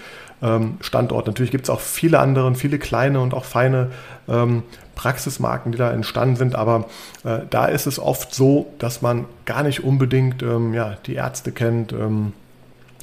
ähm, 0.42 0.78
Standorten. 0.80 1.30
Natürlich 1.30 1.52
gibt 1.52 1.64
es 1.64 1.70
auch 1.70 1.78
viele 1.78 2.18
andere, 2.18 2.52
viele 2.56 2.80
kleine 2.80 3.20
und 3.20 3.32
auch 3.32 3.44
feine 3.44 3.92
ähm, 4.28 4.64
Praxismarken, 4.96 5.70
die 5.70 5.78
da 5.78 5.92
entstanden 5.92 6.34
sind, 6.34 6.56
aber 6.56 6.86
äh, 7.22 7.42
da 7.50 7.66
ist 7.66 7.86
es 7.86 8.00
oft 8.00 8.34
so, 8.34 8.72
dass 8.80 9.02
man 9.02 9.26
gar 9.44 9.62
nicht 9.62 9.84
unbedingt 9.84 10.42
ähm, 10.42 10.74
ja, 10.74 10.96
die 11.06 11.14
Ärzte 11.14 11.52
kennt, 11.52 11.92
ähm, 11.92 12.32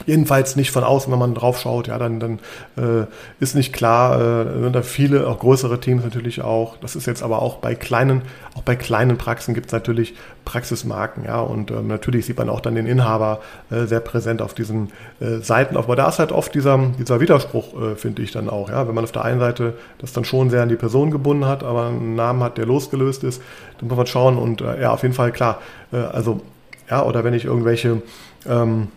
Jedenfalls 0.06 0.56
nicht 0.56 0.72
von 0.72 0.84
außen, 0.84 1.12
wenn 1.12 1.20
man 1.20 1.36
drauf 1.36 1.60
schaut, 1.60 1.88
ja, 1.88 1.98
dann, 1.98 2.20
dann 2.20 2.40
äh, 2.78 3.06
ist 3.40 3.56
nicht 3.56 3.74
klar, 3.74 4.20
äh, 4.20 4.62
sind 4.62 4.76
da 4.76 4.82
viele, 4.82 5.28
auch 5.28 5.40
größere 5.40 5.80
Teams 5.80 6.04
natürlich 6.04 6.42
auch. 6.42 6.78
Das 6.78 6.96
ist 6.96 7.06
jetzt 7.06 7.24
aber 7.24 7.42
auch 7.42 7.58
bei 7.58 7.76
kleinen, 7.76 8.22
auch 8.56 8.64
bei 8.64 8.76
kleinen 8.76 9.18
Praxen 9.18 9.54
gibt 9.54 9.68
es 9.68 9.74
natürlich 9.74 10.16
Praxismarken, 10.46 11.26
ja, 11.26 11.40
und 11.40 11.72
ähm, 11.72 11.88
natürlich 11.88 12.26
sieht 12.26 12.38
man 12.38 12.50
auch 12.50 12.62
dann 12.62 12.76
den 12.76 12.88
Inhaber 12.88 13.42
äh, 13.70 13.86
sehr 13.86 14.00
präsent 14.00 14.42
auf 14.42 14.54
diesen 14.54 14.92
äh, 15.20 15.38
Seiten. 15.38 15.78
Aber 15.78 15.96
da 15.96 16.10
ist 16.10 16.20
halt 16.20 16.32
oft 16.32 16.54
dieser, 16.56 16.80
dieser 16.98 17.20
Widerspruch, 17.20 17.80
äh, 17.80 17.96
finde 17.96 18.22
ich 18.24 18.32
dann 18.32 18.50
auch, 18.50 18.70
ja, 18.70 18.88
wenn 18.88 18.96
man 18.96 19.04
auf 19.04 19.12
der 19.12 19.24
einen 19.24 19.40
Seite 19.40 19.76
das 20.00 20.14
dann 20.14 20.26
schon 20.26 20.50
sehr 20.50 20.64
an 20.64 20.70
die 20.70 20.76
Person 20.76 21.12
gebunden 21.12 21.46
hat, 21.46 21.64
aber 21.64 21.88
einen 21.88 22.16
Namen 22.16 22.42
hat, 22.44 22.58
der 22.58 22.66
losgelöst 22.66 23.24
ist, 23.24 23.42
dann 23.80 23.88
muss 23.88 23.98
man 23.98 24.08
schauen 24.08 24.38
und 24.38 24.62
äh, 24.62 24.82
ja, 24.82 24.92
auf 24.92 25.04
jeden 25.04 25.14
Fall 25.14 25.32
klar, 25.32 25.60
äh, 25.94 25.98
also 25.98 26.42
ja, 26.90 27.04
oder 27.04 27.24
wenn 27.24 27.34
ich 27.34 27.46
irgendwelche 27.46 28.02
ähm, 28.48 28.90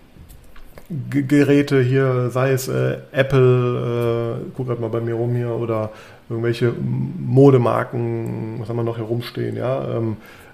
Geräte 1.10 1.80
hier, 1.80 2.30
sei 2.30 2.52
es 2.52 2.68
äh, 2.68 2.98
Apple, 3.12 4.40
äh, 4.40 4.50
guck 4.54 4.66
gerade 4.66 4.80
mal 4.80 4.88
bei 4.88 5.00
mir 5.00 5.14
rum 5.14 5.34
hier, 5.34 5.50
oder 5.50 5.90
irgendwelche 6.28 6.72
Modemarken, 6.72 8.56
was 8.60 8.68
haben 8.68 8.76
wir 8.76 8.84
noch 8.84 8.96
hier 8.96 9.06
rumstehen, 9.06 9.56
ja, 9.56 9.96
ähm, 9.96 10.16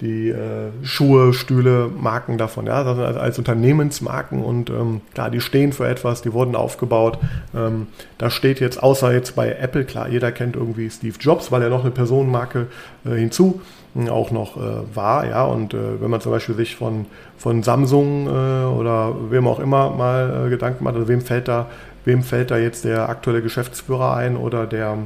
die 0.00 0.28
äh, 0.28 0.70
Schuhe, 0.82 1.32
Stühle, 1.32 1.88
Marken 1.88 2.36
davon, 2.36 2.66
ja, 2.66 2.84
sind 2.84 3.04
als, 3.16 3.38
Unternehmensmarken 3.38 4.42
und 4.42 4.70
ähm, 4.70 5.00
klar, 5.14 5.30
die 5.30 5.40
stehen 5.40 5.72
für 5.72 5.88
etwas, 5.88 6.22
die 6.22 6.32
wurden 6.32 6.56
aufgebaut. 6.56 7.18
Ähm, 7.54 7.86
da 8.18 8.30
steht 8.30 8.60
jetzt, 8.60 8.82
außer 8.82 9.12
jetzt 9.12 9.36
bei 9.36 9.52
Apple, 9.52 9.84
klar, 9.84 10.08
jeder 10.08 10.32
kennt 10.32 10.56
irgendwie 10.56 10.90
Steve 10.90 11.16
Jobs, 11.18 11.52
weil 11.52 11.62
er 11.62 11.70
noch 11.70 11.82
eine 11.82 11.92
Personenmarke 11.92 12.66
äh, 13.04 13.14
hinzu 13.14 13.60
auch 14.10 14.30
noch 14.30 14.56
äh, 14.56 14.94
war. 14.94 15.26
Ja? 15.26 15.44
Und 15.44 15.72
äh, 15.72 16.00
wenn 16.00 16.10
man 16.10 16.20
zum 16.20 16.32
Beispiel 16.32 16.54
sich 16.56 16.76
von, 16.76 17.06
von 17.36 17.62
Samsung 17.62 18.26
äh, 18.26 18.30
oder 18.64 19.14
wem 19.30 19.46
auch 19.46 19.60
immer 19.60 19.90
mal 19.90 20.46
äh, 20.46 20.50
Gedanken 20.50 20.84
macht, 20.84 20.96
also 20.96 21.08
wem 21.08 21.20
fällt 21.20 21.48
da, 21.48 21.66
wem 22.04 22.22
fällt 22.22 22.50
da 22.50 22.58
jetzt 22.58 22.84
der 22.84 23.08
aktuelle 23.08 23.42
Geschäftsführer 23.42 24.16
ein 24.16 24.36
oder 24.36 24.66
der, 24.66 24.98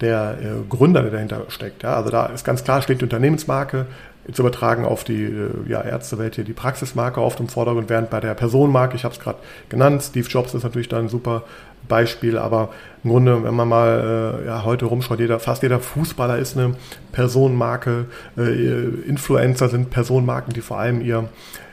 der 0.00 0.38
äh, 0.40 0.46
Gründer, 0.68 1.02
der 1.02 1.10
dahinter 1.10 1.42
steckt. 1.48 1.82
Ja? 1.82 1.94
Also 1.94 2.10
da 2.10 2.26
ist 2.26 2.44
ganz 2.44 2.64
klar, 2.64 2.82
steht 2.82 3.00
die 3.00 3.04
Unternehmensmarke, 3.04 3.86
jetzt 4.26 4.38
übertragen 4.38 4.84
auf 4.84 5.04
die 5.04 5.24
äh, 5.24 5.50
ja, 5.66 5.82
Ärztewelt 5.82 6.34
hier 6.34 6.44
die 6.44 6.52
Praxismarke 6.52 7.20
oft 7.20 7.40
im 7.40 7.48
Vordergrund, 7.48 7.88
während 7.88 8.10
bei 8.10 8.20
der 8.20 8.34
Personenmarke, 8.34 8.96
ich 8.96 9.04
habe 9.04 9.14
es 9.14 9.20
gerade 9.20 9.38
genannt, 9.68 10.02
Steve 10.02 10.28
Jobs 10.28 10.54
ist 10.54 10.62
natürlich 10.62 10.88
da 10.88 10.98
ein 10.98 11.08
super 11.08 11.42
Beispiel, 11.88 12.38
aber 12.38 12.70
im 13.02 13.10
Grunde, 13.10 13.42
wenn 13.42 13.54
man 13.54 13.68
mal 13.68 14.40
äh, 14.42 14.46
ja, 14.46 14.64
heute 14.64 14.84
rumschaut, 14.86 15.18
jeder, 15.18 15.40
fast 15.40 15.62
jeder 15.62 15.80
Fußballer 15.80 16.38
ist 16.38 16.56
eine 16.56 16.74
Personenmarke, 17.12 18.06
äh, 18.36 18.84
Influencer 19.06 19.68
sind 19.68 19.90
Personenmarken, 19.90 20.52
die 20.52 20.60
vor 20.60 20.78
allem 20.78 21.00
ihr, 21.00 21.28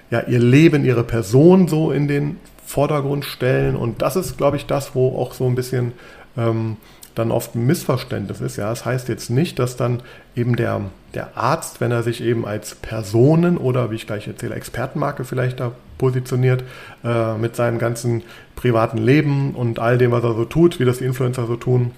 ja, 0.09 0.21
ihr 0.21 0.39
Leben, 0.39 0.85
ihre 0.85 1.03
Person 1.03 1.67
so 1.67 1.91
in 1.91 2.07
den 2.07 2.39
Vordergrund 2.65 3.25
stellen 3.25 3.75
und 3.75 4.01
das 4.01 4.15
ist, 4.15 4.37
glaube 4.37 4.57
ich, 4.57 4.65
das, 4.65 4.95
wo 4.95 5.17
auch 5.17 5.33
so 5.33 5.45
ein 5.45 5.55
bisschen 5.55 5.93
ähm, 6.37 6.77
dann 7.17 7.31
oft 7.31 7.55
ein 7.55 7.65
Missverständnis 7.65 8.41
ist. 8.41 8.57
Ja, 8.57 8.69
das 8.69 8.85
heißt 8.85 9.09
jetzt 9.09 9.29
nicht, 9.29 9.59
dass 9.59 9.75
dann 9.75 10.01
eben 10.35 10.55
der, 10.55 10.81
der 11.13 11.37
Arzt, 11.37 11.81
wenn 11.81 11.91
er 11.91 12.03
sich 12.03 12.21
eben 12.21 12.45
als 12.45 12.75
Personen 12.75 13.57
oder 13.57 13.91
wie 13.91 13.95
ich 13.95 14.07
gleich 14.07 14.27
erzähle, 14.27 14.55
Expertenmarke 14.55 15.23
vielleicht 15.23 15.59
da 15.59 15.71
positioniert, 15.97 16.63
äh, 17.03 17.37
mit 17.37 17.55
seinem 17.55 17.79
ganzen 17.79 18.23
privaten 18.55 18.97
Leben 18.97 19.55
und 19.55 19.79
all 19.79 19.97
dem, 19.97 20.11
was 20.11 20.23
er 20.23 20.33
so 20.33 20.45
tut, 20.45 20.79
wie 20.79 20.85
das 20.85 20.99
die 20.99 21.05
Influencer 21.05 21.47
so 21.47 21.55
tun, 21.55 21.91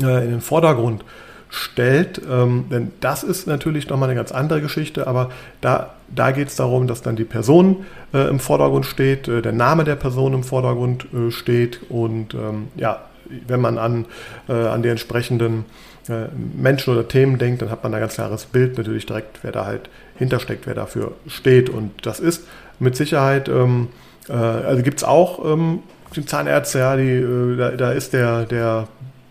äh, 0.00 0.24
in 0.24 0.30
den 0.30 0.40
Vordergrund 0.40 1.04
stellt. 1.50 2.20
Ähm, 2.28 2.64
denn 2.70 2.92
das 3.00 3.22
ist 3.22 3.46
natürlich 3.46 3.88
nochmal 3.88 4.08
eine 4.08 4.16
ganz 4.16 4.32
andere 4.32 4.62
Geschichte, 4.62 5.06
aber 5.06 5.30
da, 5.60 5.94
da 6.08 6.30
geht 6.30 6.48
es 6.48 6.56
darum, 6.56 6.86
dass 6.86 7.02
dann 7.02 7.14
die 7.14 7.24
Person 7.24 7.84
äh, 8.14 8.28
im 8.28 8.40
Vordergrund 8.40 8.86
steht, 8.86 9.28
äh, 9.28 9.42
der 9.42 9.52
Name 9.52 9.84
der 9.84 9.96
Person 9.96 10.32
im 10.32 10.44
Vordergrund 10.44 11.06
äh, 11.12 11.30
steht 11.30 11.80
und 11.90 12.32
ähm, 12.32 12.68
ja, 12.76 13.02
wenn 13.46 13.60
man 13.60 13.78
an, 13.78 14.06
äh, 14.48 14.52
an 14.52 14.82
die 14.82 14.88
entsprechenden 14.88 15.64
äh, 16.08 16.26
Menschen 16.34 16.92
oder 16.92 17.06
Themen 17.06 17.38
denkt, 17.38 17.62
dann 17.62 17.70
hat 17.70 17.82
man 17.82 17.94
ein 17.94 18.00
ganz 18.00 18.14
klares 18.14 18.46
Bild 18.46 18.76
natürlich 18.76 19.06
direkt, 19.06 19.40
wer 19.42 19.52
da 19.52 19.66
halt 19.66 19.88
hintersteckt, 20.16 20.66
wer 20.66 20.74
dafür 20.74 21.12
steht. 21.26 21.70
Und 21.70 21.92
das 22.02 22.20
ist 22.20 22.44
mit 22.78 22.96
Sicherheit, 22.96 23.48
ähm, 23.48 23.88
äh, 24.28 24.32
also 24.32 24.82
gibt 24.82 24.98
es 24.98 25.04
auch 25.04 25.44
ähm, 25.44 25.80
Zahnärzte, 26.26 26.78
ja, 26.80 26.96
die, 26.96 27.08
äh, 27.08 27.56
da, 27.56 27.70
da, 27.70 27.92
ist 27.92 28.12
der, 28.12 28.44
der 28.44 28.88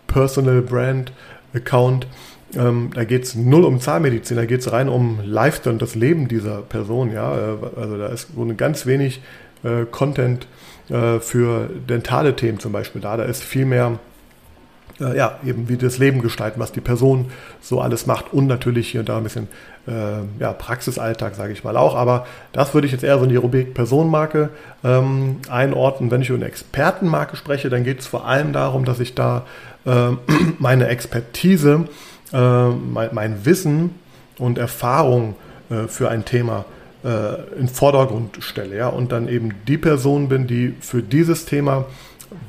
Personal 0.08 0.62
Brand 0.62 1.12
Account. 1.54 2.08
Ähm, 2.56 2.92
da 2.94 3.04
geht 3.04 3.24
es 3.24 3.36
null 3.36 3.64
um 3.64 3.80
Zahnmedizin, 3.80 4.36
da 4.36 4.46
geht 4.46 4.62
es 4.62 4.72
rein 4.72 4.90
um 4.90 5.20
Lifestyle 5.24 5.74
und 5.74 5.82
das 5.82 5.96
Leben 5.96 6.28
dieser 6.28 6.62
Person. 6.62 7.12
Ja? 7.12 7.36
Äh, 7.36 7.58
also 7.80 7.98
da 7.98 8.08
ist 8.08 8.30
so 8.36 8.42
eine 8.42 8.56
ganz 8.56 8.86
wenig 8.86 9.22
äh, 9.64 9.86
Content 9.90 10.48
äh, 10.92 11.20
für 11.20 11.70
dentale 11.88 12.36
Themen 12.36 12.60
zum 12.60 12.72
Beispiel 12.72 13.02
da. 13.02 13.18
Da 13.18 13.24
ist 13.24 13.44
viel 13.44 13.66
mehr 13.66 14.00
äh, 15.00 15.16
ja, 15.18 15.40
eben 15.46 15.70
wie 15.70 15.78
das 15.78 15.98
Leben 15.98 16.22
gestalten, 16.22 16.60
was 16.60 16.72
die 16.72 16.82
Person 16.82 17.32
so 17.62 17.82
alles 17.82 18.06
macht 18.06 18.34
und 18.34 18.48
natürlich 18.48 18.90
hier 18.90 19.00
und 19.00 19.10
da 19.10 19.18
ein 19.18 19.24
bisschen 19.24 19.48
äh, 19.88 19.92
ja, 20.40 20.54
Praxisalltag, 20.54 21.36
sage 21.36 21.54
ich 21.54 21.64
mal 21.64 21.78
auch. 21.78 21.96
Aber 21.96 22.26
das 22.52 22.74
würde 22.74 22.88
ich 22.88 22.94
jetzt 22.94 23.04
eher 23.04 23.18
so 23.18 23.24
in 23.24 23.30
die 23.30 23.36
Rubrik 23.36 23.74
Personenmarke 23.74 24.50
ähm, 24.84 25.38
einordnen. 25.50 26.12
Wenn 26.12 26.22
ich 26.22 26.30
über 26.30 26.38
eine 26.38 26.46
Expertenmarke 26.46 27.36
spreche, 27.36 27.70
dann 27.70 27.84
geht 27.84 28.02
es 28.02 28.08
vor 28.08 28.28
allem 28.28 28.54
darum, 28.54 28.86
dass 28.86 29.00
ich 29.00 29.16
da 29.16 29.46
äh, 29.86 30.10
meine 30.60 30.88
Expertise, 30.88 31.88
äh, 32.34 32.68
mein, 32.68 33.10
mein, 33.14 33.46
Wissen 33.46 33.96
und 34.38 34.58
Erfahrung 34.58 35.36
äh, 35.70 35.88
für 35.88 36.10
ein 36.10 36.26
Thema 36.26 36.60
äh, 36.60 36.81
in 37.04 37.66
den 37.66 37.68
Vordergrund 37.68 38.38
stelle 38.42 38.78
ja, 38.78 38.88
und 38.88 39.12
dann 39.12 39.28
eben 39.28 39.54
die 39.68 39.78
Person 39.78 40.30
bin, 40.30 40.46
die 40.46 40.76
für 40.82 41.02
dieses 41.02 41.46
Thema 41.46 41.86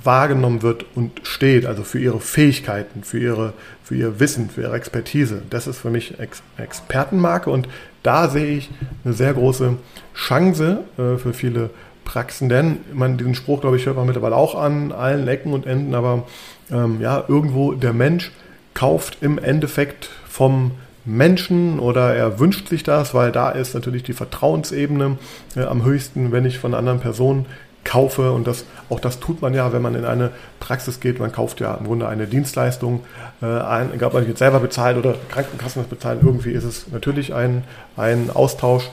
wahrgenommen 0.04 0.62
wird 0.62 0.85
und 0.94 1.21
steht, 1.25 1.66
also 1.66 1.82
für 1.82 1.99
ihre 1.99 2.21
Fähigkeiten, 2.21 3.02
für, 3.02 3.18
ihre, 3.18 3.52
für 3.82 3.97
ihr 3.97 4.21
Wissen, 4.21 4.50
für 4.50 4.62
ihre 4.62 4.76
Expertise. 4.76 5.42
Das 5.50 5.66
ist 5.66 5.78
für 5.78 5.90
mich 5.90 6.18
Ex 6.21 6.42
Expertenmarke 6.56 7.50
und 7.50 7.68
da 8.02 8.28
sehe 8.28 8.56
ich 8.56 8.71
eine 9.04 9.14
sehr 9.14 9.35
große 9.35 9.76
Chance 10.14 10.80
äh, 10.99 11.16
für 11.16 11.32
viele 11.32 11.71
Praxen, 12.04 12.49
denn 12.49 12.78
man, 12.92 13.16
diesen 13.16 13.35
Spruch, 13.35 13.61
glaube 13.61 13.76
ich, 13.76 13.87
hört 13.87 13.97
man 13.97 14.06
mittlerweile 14.06 14.37
auch 14.37 14.54
an 14.54 14.92
allen 14.92 15.26
Ecken 15.28 15.52
und 15.52 15.66
Enden, 15.66 15.94
aber 15.94 16.26
ähm, 16.71 17.00
ja, 17.00 17.25
irgendwo 17.28 17.73
der 17.73 17.92
Mensch 17.92 18.32
kauft 18.75 19.18
im 19.21 19.38
Endeffekt 19.38 20.11
vom 20.28 20.73
Menschen 21.04 21.80
oder 21.80 22.14
er 22.14 22.38
wünscht 22.38 22.68
sich 22.68 22.82
das, 22.82 23.14
weil 23.14 23.32
da 23.32 23.50
ist 23.50 23.75
natürlich 23.75 24.02
die 24.02 24.12
Vertrauensebene 24.12 25.18
äh, 25.56 25.64
am 25.64 25.85
höchsten, 25.85 26.32
wenn 26.32 26.44
ich 26.44 26.59
von 26.59 26.75
anderen 26.75 27.00
Personen 27.00 27.47
kaufe 27.85 28.30
und 28.30 28.47
das 28.47 28.64
auch 28.88 29.00
das 29.00 29.18
tut 29.18 29.42
man 29.42 29.54
ja, 29.54 29.73
wenn 29.73 29.82
man 29.82 29.94
in 29.94 30.04
eine 30.04 30.30
Praxis 30.61 31.00
geht. 31.00 31.18
Man 31.18 31.32
kauft 31.32 31.61
ja 31.61 31.75
im 31.75 31.87
Grunde 31.87 32.06
eine 32.06 32.26
Dienstleistung 32.26 33.00
äh, 33.40 33.47
ein, 33.47 33.92
egal 33.92 34.09
ob 34.09 34.14
man 34.14 34.28
jetzt 34.28 34.38
selber 34.38 34.61
bezahlt 34.61 34.97
oder 34.97 35.16
Krankenkassen 35.30 35.82
das 35.82 35.90
bezahlen. 35.90 36.21
Irgendwie 36.23 36.52
ist 36.52 36.64
es 36.64 36.87
natürlich 36.92 37.35
ein, 37.35 37.64
ein 37.97 38.30
Austausch. 38.32 38.90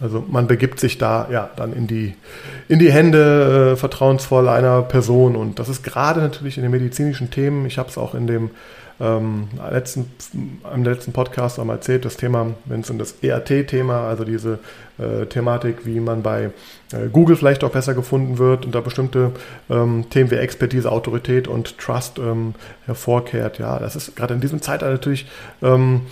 Also 0.00 0.24
man 0.28 0.46
begibt 0.46 0.80
sich 0.80 0.98
da 0.98 1.28
ja 1.30 1.50
dann 1.56 1.72
in 1.72 1.86
die, 1.86 2.14
in 2.68 2.78
die 2.78 2.92
Hände 2.92 3.72
äh, 3.72 3.76
vertrauensvoll 3.76 4.48
einer 4.48 4.82
Person 4.82 5.34
und 5.34 5.58
das 5.58 5.68
ist 5.68 5.82
gerade 5.82 6.20
natürlich 6.20 6.56
in 6.58 6.62
den 6.62 6.72
medizinischen 6.72 7.30
Themen. 7.30 7.64
Ich 7.66 7.78
habe 7.78 7.88
es 7.88 7.96
auch 7.96 8.14
in 8.14 8.26
dem 8.26 8.50
ähm, 9.00 9.48
letzten, 9.70 10.10
im 10.72 10.84
letzten 10.84 11.12
Podcast 11.12 11.58
auch 11.58 11.64
mal 11.64 11.74
erzählt, 11.74 12.04
das 12.04 12.16
Thema, 12.16 12.54
wenn 12.64 12.80
es 12.80 12.90
um 12.90 12.98
das 12.98 13.16
ERT-Thema, 13.22 14.08
also 14.08 14.24
diese 14.24 14.60
äh, 14.98 15.26
Thematik, 15.26 15.84
wie 15.84 15.98
man 16.00 16.22
bei 16.22 16.50
äh, 16.92 17.08
Google 17.12 17.36
vielleicht 17.36 17.64
auch 17.64 17.70
besser 17.70 17.94
gefunden 17.94 18.38
wird 18.38 18.64
und 18.64 18.74
da 18.74 18.80
bestimmte 18.80 19.32
ähm, 19.68 20.06
Themen 20.10 20.30
wie 20.30 20.36
Expertise, 20.36 20.90
Autorität 20.90 21.48
und 21.48 21.78
Trust 21.78 22.18
ähm, 22.18 22.54
hervorkehrt. 22.86 23.58
Ja, 23.58 23.78
das 23.78 23.96
ist 23.96 24.14
gerade 24.14 24.34
in 24.34 24.40
diesem 24.40 24.62
Zeitalter 24.62 24.92
natürlich 24.92 25.26
ähm, 25.62 26.02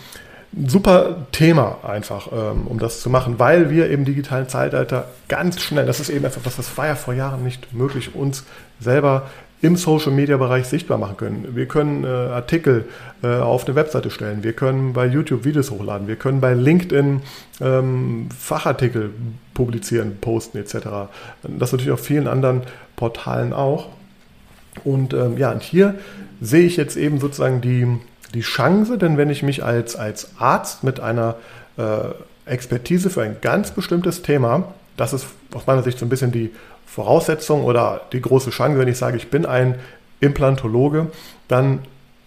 ein 0.54 0.68
super 0.68 1.26
Thema 1.32 1.78
einfach, 1.82 2.28
ähm, 2.32 2.66
um 2.66 2.78
das 2.78 3.00
zu 3.00 3.08
machen, 3.08 3.38
weil 3.38 3.70
wir 3.70 3.88
im 3.90 4.04
digitalen 4.04 4.48
Zeitalter 4.48 5.08
ganz 5.28 5.60
schnell, 5.60 5.86
das 5.86 6.00
ist 6.00 6.10
eben 6.10 6.24
einfach, 6.24 6.42
was 6.44 6.56
das 6.56 6.76
war 6.76 6.86
ja 6.86 6.94
vor 6.94 7.14
Jahren 7.14 7.42
nicht 7.42 7.72
möglich, 7.72 8.14
uns 8.14 8.44
selber 8.78 9.30
im 9.62 9.76
Social-Media-Bereich 9.76 10.66
sichtbar 10.66 10.98
machen 10.98 11.16
können. 11.16 11.54
Wir 11.54 11.66
können 11.66 12.02
äh, 12.02 12.08
Artikel 12.08 12.84
äh, 13.22 13.28
auf 13.28 13.64
eine 13.64 13.76
Webseite 13.76 14.10
stellen, 14.10 14.42
wir 14.42 14.52
können 14.52 14.92
bei 14.92 15.06
YouTube 15.06 15.44
Videos 15.44 15.70
hochladen, 15.70 16.08
wir 16.08 16.16
können 16.16 16.40
bei 16.40 16.52
LinkedIn 16.52 17.22
ähm, 17.60 18.28
Fachartikel 18.36 19.10
publizieren, 19.54 20.18
posten 20.20 20.58
etc. 20.58 20.74
Das 21.42 21.70
natürlich 21.70 21.92
auf 21.92 22.00
vielen 22.00 22.26
anderen 22.26 22.62
Portalen 22.96 23.52
auch. 23.52 23.88
Und 24.84 25.14
ähm, 25.14 25.38
ja, 25.38 25.52
und 25.52 25.62
hier 25.62 25.94
sehe 26.40 26.64
ich 26.64 26.76
jetzt 26.76 26.96
eben 26.96 27.20
sozusagen 27.20 27.60
die, 27.60 27.86
die 28.34 28.40
Chance, 28.40 28.98
denn 28.98 29.16
wenn 29.16 29.30
ich 29.30 29.44
mich 29.44 29.62
als, 29.64 29.94
als 29.94 30.32
Arzt 30.38 30.82
mit 30.82 30.98
einer 30.98 31.36
äh, 31.76 31.82
Expertise 32.46 33.10
für 33.10 33.22
ein 33.22 33.36
ganz 33.40 33.70
bestimmtes 33.70 34.22
Thema, 34.22 34.74
das 34.96 35.12
ist 35.12 35.26
aus 35.54 35.66
meiner 35.66 35.84
Sicht 35.84 35.98
so 35.98 36.06
ein 36.06 36.08
bisschen 36.08 36.32
die 36.32 36.50
Voraussetzung 36.92 37.64
oder 37.64 38.02
die 38.12 38.20
große 38.20 38.50
Chance, 38.50 38.78
wenn 38.78 38.88
ich 38.88 38.98
sage, 38.98 39.16
ich 39.16 39.30
bin 39.30 39.46
ein 39.46 39.76
Implantologe, 40.20 41.06
dann 41.48 41.80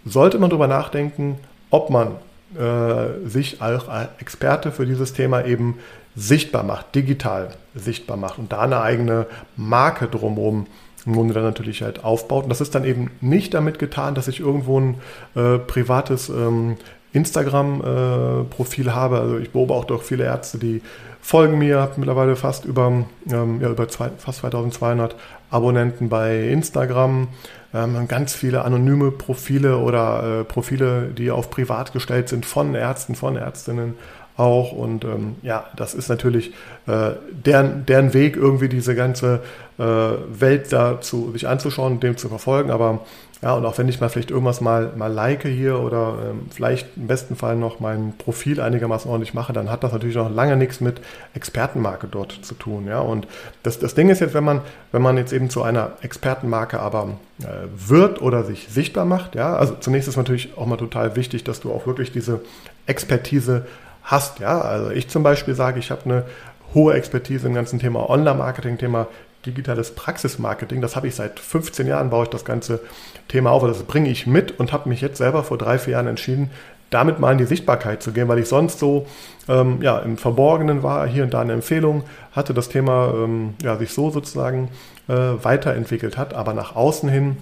sollte 0.06 0.40
man 0.40 0.50
darüber 0.50 0.68
nachdenken, 0.68 1.38
ob 1.70 1.92
man 1.92 2.16
äh, 2.58 3.28
sich 3.30 3.62
als 3.62 3.84
Experte 4.20 4.72
für 4.72 4.88
dieses 4.88 5.14
Thema 5.14 5.46
eben 5.46 5.78
sichtbar 6.16 6.64
macht, 6.64 6.96
digital 6.96 7.50
sichtbar 7.76 8.18
macht 8.18 8.40
und 8.40 8.52
da 8.52 8.62
eine 8.62 8.82
eigene 8.82 9.28
Marke 9.56 10.08
drumherum 10.08 10.66
im 11.06 11.14
Grunde 11.14 11.36
dann 11.36 11.44
natürlich 11.44 11.84
halt 11.84 12.04
aufbaut. 12.04 12.46
Und 12.46 12.50
das 12.50 12.62
ist 12.62 12.74
dann 12.74 12.86
eben 12.86 13.12
nicht 13.22 13.54
damit 13.54 13.78
getan, 13.78 14.16
dass 14.16 14.28
ich 14.28 14.40
irgendwo 14.40 14.80
ein 14.80 14.96
äh, 15.36 15.60
privates 15.60 16.30
ähm, 16.30 16.78
Instagram-Profil 17.16 18.88
äh, 18.88 18.92
habe. 18.92 19.20
Also 19.20 19.38
ich 19.38 19.52
beobachte 19.52 19.94
auch 19.94 20.04
viele 20.04 20.26
Ärzte, 20.26 20.58
die 20.58 20.82
folgen 21.22 21.58
mir, 21.58 21.80
habe 21.80 21.94
mittlerweile 21.98 22.36
fast 22.36 22.66
über, 22.66 23.06
ähm, 23.32 23.62
ja, 23.62 23.70
über 23.70 23.88
zwei, 23.88 24.12
fast 24.18 24.40
2200 24.40 25.16
Abonnenten 25.50 26.10
bei 26.10 26.50
Instagram. 26.50 27.30
Ähm, 27.74 28.08
ganz 28.08 28.36
viele 28.36 28.64
anonyme 28.64 29.12
Profile 29.12 29.78
oder 29.78 30.42
äh, 30.42 30.44
Profile, 30.44 31.10
die 31.18 31.32
auf 31.32 31.50
privat 31.50 31.94
gestellt 31.94 32.30
sind 32.30 32.46
von 32.46 32.76
Ärzten, 32.76 33.16
von 33.16 33.38
Ärztinnen 33.38 33.96
auch. 34.38 34.72
Und 34.72 35.04
ähm, 35.04 35.36
ja, 35.42 35.66
das 35.76 35.94
ist 35.94 36.10
natürlich 36.10 36.54
äh, 36.88 37.12
deren, 37.32 37.86
deren 37.86 38.14
Weg, 38.14 38.36
irgendwie 38.36 38.70
diese 38.70 38.96
ganze 38.96 39.42
äh, 39.78 39.84
Welt 39.84 40.72
da 40.72 41.02
zu, 41.02 41.32
sich 41.32 41.48
anzuschauen 41.48 41.94
und 41.94 42.04
dem 42.04 42.18
zu 42.18 42.30
verfolgen. 42.30 42.72
Aber 42.72 43.06
ja, 43.46 43.54
und 43.54 43.64
auch 43.64 43.78
wenn 43.78 43.88
ich 43.88 44.02
mal 44.02 44.10
vielleicht 44.10 44.32
irgendwas 44.32 44.60
mal, 44.60 44.92
mal 44.96 45.14
like 45.14 45.44
hier 45.44 45.80
oder 45.80 46.18
ähm, 46.32 46.48
vielleicht 46.50 46.98
im 46.98 47.06
besten 47.06 47.36
Fall 47.36 47.56
noch 47.56 47.80
mein 47.80 48.16
Profil 48.18 48.60
einigermaßen 48.60 49.10
ordentlich 49.10 49.36
mache, 49.36 49.54
dann 49.54 49.70
hat 49.70 49.84
das 49.84 49.94
natürlich 49.94 50.16
noch 50.16 50.34
lange 50.34 50.58
nichts 50.58 50.82
mit 50.82 51.00
Expertenmarke 51.36 52.08
dort 52.10 52.32
zu 52.42 52.56
tun. 52.56 52.88
Ja, 52.88 53.02
und 53.02 53.28
das, 53.62 53.78
das 53.78 53.94
Ding 53.94 54.10
ist 54.10 54.20
jetzt, 54.20 54.34
wenn 54.34 54.44
man, 54.44 54.62
wenn 54.92 55.04
man 55.04 55.16
jetzt 55.18 55.32
eben 55.32 55.52
zu 55.52 55.62
einer 55.62 55.92
Expertenmarke 56.02 56.80
aber 56.80 57.20
äh, 57.42 57.46
wird 57.75 58.20
oder 58.20 58.44
sich 58.44 58.68
sichtbar 58.68 59.06
macht, 59.06 59.36
ja, 59.36 59.56
also 59.56 59.75
zunächst 59.80 60.10
ist 60.10 60.18
natürlich 60.18 60.58
auch 60.58 60.66
mal 60.66 60.78
total 60.78 61.16
wichtig, 61.16 61.44
dass 61.44 61.60
du 61.60 61.72
auch 61.72 61.86
wirklich 61.86 62.12
diese 62.12 62.42
Expertise 62.88 63.68
hast. 64.02 64.40
Ja, 64.40 64.60
also 64.60 64.90
ich 64.90 65.08
zum 65.08 65.22
Beispiel 65.22 65.54
sage, 65.54 65.78
ich 65.78 65.92
habe 65.92 66.02
eine 66.06 66.24
hohe 66.74 66.96
Expertise 66.96 67.46
im 67.46 67.54
ganzen 67.54 67.78
Thema 67.78 68.10
Online-Marketing, 68.10 68.80
Thema 68.80 69.06
digitales 69.46 69.92
Praxismarketing. 69.92 70.82
Das 70.82 70.96
habe 70.96 71.08
ich 71.08 71.16
seit 71.16 71.40
15 71.40 71.88
Jahren, 71.88 72.10
baue 72.10 72.24
ich 72.24 72.30
das 72.30 72.46
ganze 72.46 72.80
Thema 73.28 73.52
auf. 73.52 73.64
Das 73.64 73.84
bringe 73.84 74.10
ich 74.10 74.28
mit 74.28 74.60
und 74.60 74.74
habe 74.74 74.90
mich 74.90 75.02
jetzt 75.02 75.18
selber 75.18 75.44
vor 75.44 75.58
drei, 75.58 75.78
vier 75.78 75.94
Jahren 75.94 76.08
entschieden, 76.08 76.52
damit 76.90 77.20
mal 77.20 77.32
in 77.32 77.38
die 77.38 77.46
Sichtbarkeit 77.46 78.02
zu 78.02 78.12
gehen, 78.12 78.28
weil 78.28 78.40
ich 78.40 78.48
sonst 78.48 78.80
so 78.80 79.08
ähm, 79.48 79.82
ja, 79.82 80.00
im 80.00 80.18
Verborgenen 80.18 80.84
war, 80.84 81.08
hier 81.08 81.24
und 81.24 81.34
da 81.34 81.42
eine 81.42 81.54
Empfehlung, 81.54 82.04
hatte 82.32 82.54
das 82.54 82.70
Thema 82.70 83.14
ähm, 83.16 83.56
ja, 83.62 83.75
sich 83.78 83.92
so 83.92 84.12
sozusagen 84.12 84.70
äh, 85.08 85.14
weiterentwickelt 85.14 86.18
hat, 86.18 86.34
aber 86.34 86.54
nach 86.54 86.75
außen 86.75 87.10
hin 87.10 87.38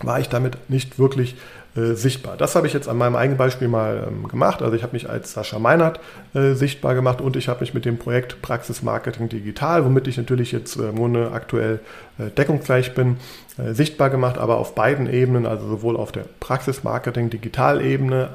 war 0.00 0.20
ich 0.20 0.28
damit 0.28 0.70
nicht 0.70 0.98
wirklich 0.98 1.36
äh, 1.74 1.94
sichtbar. 1.94 2.36
Das 2.36 2.54
habe 2.54 2.66
ich 2.66 2.72
jetzt 2.72 2.88
an 2.88 2.98
meinem 2.98 3.16
eigenen 3.16 3.38
Beispiel 3.38 3.68
mal 3.68 4.06
ähm, 4.08 4.28
gemacht. 4.28 4.62
Also 4.62 4.76
ich 4.76 4.82
habe 4.82 4.92
mich 4.92 5.08
als 5.08 5.32
Sascha 5.32 5.58
Meinert 5.58 6.00
äh, 6.34 6.52
sichtbar 6.52 6.94
gemacht 6.94 7.20
und 7.20 7.36
ich 7.36 7.48
habe 7.48 7.60
mich 7.60 7.74
mit 7.74 7.84
dem 7.84 7.98
Projekt 7.98 8.42
Praxis 8.42 8.82
Marketing 8.82 9.28
Digital, 9.28 9.84
womit 9.84 10.06
ich 10.06 10.16
natürlich 10.16 10.52
jetzt 10.52 10.76
äh, 10.76 10.88
im 10.88 10.96
Grunde 10.96 11.32
aktuell 11.32 11.80
äh, 12.18 12.30
deckungsgleich 12.30 12.94
bin, 12.94 13.16
äh, 13.58 13.72
sichtbar 13.72 14.10
gemacht, 14.10 14.38
aber 14.38 14.58
auf 14.58 14.74
beiden 14.74 15.12
Ebenen, 15.12 15.46
also 15.46 15.66
sowohl 15.66 15.96
auf 15.96 16.12
der 16.12 16.24
Praxis 16.40 16.84
Marketing 16.84 17.30
Digital 17.30 17.80
Ebene 17.82 18.30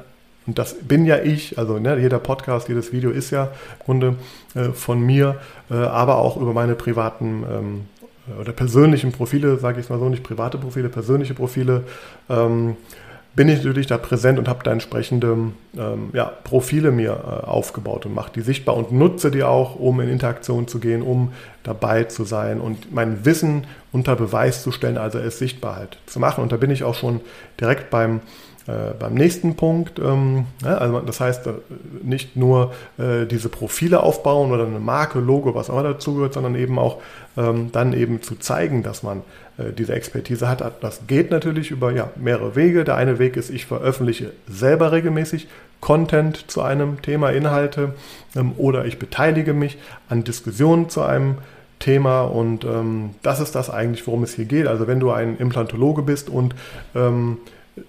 und 0.48 0.58
das 0.58 0.74
bin 0.80 1.04
ja 1.04 1.18
ich, 1.18 1.58
also 1.58 1.78
ne, 1.78 1.98
jeder 2.00 2.18
Podcast, 2.18 2.68
jedes 2.68 2.90
Video 2.90 3.10
ist 3.10 3.30
ja 3.30 3.44
im 3.80 3.84
Grunde 3.84 4.16
äh, 4.54 4.70
von 4.70 4.98
mir, 4.98 5.36
äh, 5.70 5.74
aber 5.74 6.16
auch 6.16 6.38
über 6.38 6.54
meine 6.54 6.74
privaten 6.74 7.44
ähm, 7.48 7.84
oder 8.40 8.52
persönlichen 8.52 9.12
Profile, 9.12 9.58
sage 9.58 9.78
ich 9.78 9.90
mal 9.90 9.98
so, 9.98 10.08
nicht 10.08 10.22
private 10.22 10.56
Profile, 10.56 10.88
persönliche 10.88 11.34
Profile. 11.34 11.84
Ähm, 12.30 12.76
bin 13.38 13.48
ich 13.48 13.58
natürlich 13.58 13.86
da 13.86 13.98
präsent 13.98 14.36
und 14.40 14.48
habe 14.48 14.64
da 14.64 14.72
entsprechende 14.72 15.28
ähm, 15.76 16.10
ja, 16.12 16.24
Profile 16.24 16.90
mir 16.90 17.12
äh, 17.12 17.46
aufgebaut 17.46 18.04
und 18.04 18.12
mache 18.12 18.32
die 18.34 18.40
sichtbar 18.40 18.76
und 18.76 18.90
nutze 18.90 19.30
die 19.30 19.44
auch, 19.44 19.76
um 19.76 20.00
in 20.00 20.08
Interaktion 20.08 20.66
zu 20.66 20.80
gehen, 20.80 21.02
um 21.02 21.32
dabei 21.62 22.02
zu 22.02 22.24
sein 22.24 22.60
und 22.60 22.92
mein 22.92 23.24
Wissen 23.24 23.68
unter 23.92 24.16
Beweis 24.16 24.64
zu 24.64 24.72
stellen, 24.72 24.98
also 24.98 25.20
es 25.20 25.38
sichtbar 25.38 25.76
halt 25.76 25.98
zu 26.06 26.18
machen. 26.18 26.42
Und 26.42 26.50
da 26.50 26.56
bin 26.56 26.72
ich 26.72 26.82
auch 26.82 26.96
schon 26.96 27.20
direkt 27.60 27.90
beim 27.90 28.22
äh, 28.68 28.92
beim 28.98 29.14
nächsten 29.14 29.56
Punkt, 29.56 29.98
ähm, 29.98 30.44
ja, 30.62 30.76
also 30.76 31.00
das 31.00 31.20
heißt 31.20 31.46
äh, 31.46 31.52
nicht 32.02 32.36
nur 32.36 32.74
äh, 32.98 33.24
diese 33.24 33.48
Profile 33.48 34.02
aufbauen 34.02 34.52
oder 34.52 34.66
eine 34.66 34.78
Marke, 34.78 35.20
Logo, 35.20 35.54
was 35.54 35.70
auch 35.70 35.74
immer 35.74 35.84
dazugehört, 35.84 36.34
sondern 36.34 36.54
eben 36.54 36.78
auch 36.78 36.98
ähm, 37.38 37.72
dann 37.72 37.94
eben 37.94 38.20
zu 38.20 38.36
zeigen, 38.36 38.82
dass 38.82 39.02
man 39.02 39.22
äh, 39.56 39.72
diese 39.72 39.94
Expertise 39.94 40.50
hat. 40.50 40.62
Das 40.82 41.06
geht 41.06 41.30
natürlich 41.30 41.70
über 41.70 41.92
ja, 41.92 42.10
mehrere 42.16 42.56
Wege. 42.56 42.84
Der 42.84 42.96
eine 42.96 43.18
Weg 43.18 43.38
ist, 43.38 43.48
ich 43.48 43.64
veröffentliche 43.64 44.32
selber 44.46 44.92
regelmäßig 44.92 45.48
Content 45.80 46.50
zu 46.50 46.60
einem 46.60 47.00
Thema, 47.00 47.30
Inhalte 47.30 47.94
ähm, 48.36 48.52
oder 48.58 48.84
ich 48.84 48.98
beteilige 48.98 49.54
mich 49.54 49.78
an 50.10 50.24
Diskussionen 50.24 50.90
zu 50.90 51.00
einem 51.00 51.36
Thema 51.78 52.22
und 52.22 52.64
ähm, 52.64 53.14
das 53.22 53.40
ist 53.40 53.54
das 53.54 53.70
eigentlich, 53.70 54.06
worum 54.06 54.24
es 54.24 54.34
hier 54.34 54.44
geht. 54.44 54.66
Also 54.66 54.86
wenn 54.86 55.00
du 55.00 55.10
ein 55.10 55.38
Implantologe 55.38 56.02
bist 56.02 56.28
und 56.28 56.54
ähm, 56.94 57.38